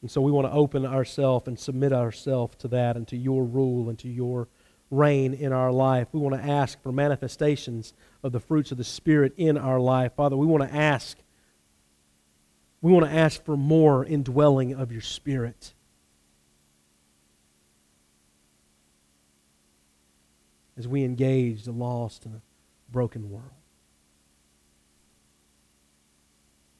And 0.00 0.08
so 0.08 0.20
we 0.20 0.30
want 0.30 0.46
to 0.46 0.52
open 0.52 0.86
ourselves 0.86 1.48
and 1.48 1.58
submit 1.58 1.92
ourselves 1.92 2.54
to 2.58 2.68
that 2.68 2.96
and 2.96 3.08
to 3.08 3.16
your 3.16 3.42
rule 3.42 3.88
and 3.88 3.98
to 3.98 4.08
your 4.08 4.46
reign 4.92 5.34
in 5.34 5.52
our 5.52 5.72
life. 5.72 6.06
We 6.12 6.20
want 6.20 6.40
to 6.40 6.48
ask 6.48 6.80
for 6.84 6.92
manifestations 6.92 7.94
of 8.22 8.30
the 8.30 8.38
fruits 8.38 8.70
of 8.70 8.78
the 8.78 8.84
Spirit 8.84 9.32
in 9.36 9.58
our 9.58 9.80
life. 9.80 10.12
Father, 10.14 10.36
we 10.36 10.46
want 10.46 10.62
to 10.62 10.72
ask 10.72 11.18
we 12.80 12.92
want 12.92 13.06
to 13.06 13.12
ask 13.12 13.44
for 13.44 13.56
more 13.56 14.04
indwelling 14.04 14.72
of 14.72 14.92
your 14.92 15.00
Spirit. 15.00 15.74
As 20.78 20.86
we 20.86 21.04
engage 21.04 21.64
the 21.64 21.72
lost 21.72 22.24
and 22.24 22.36
a 22.36 22.40
broken 22.90 23.30
world. 23.30 23.50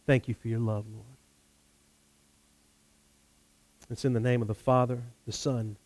Thank 0.07 0.28
you 0.28 0.34
for 0.34 0.49
your 0.49 0.61
love, 0.61 0.86
Lord. 0.90 1.05
It's 3.90 4.05
in 4.05 4.12
the 4.12 4.20
name 4.20 4.40
of 4.40 4.49
the 4.49 4.55
Father, 4.55 5.03
the 5.26 5.32
Son, 5.32 5.76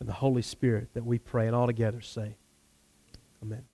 and 0.00 0.08
the 0.08 0.14
Holy 0.14 0.42
Spirit 0.42 0.88
that 0.94 1.04
we 1.04 1.18
pray 1.18 1.46
and 1.46 1.54
all 1.54 1.66
together 1.66 2.00
say, 2.00 2.36
Amen. 3.42 3.64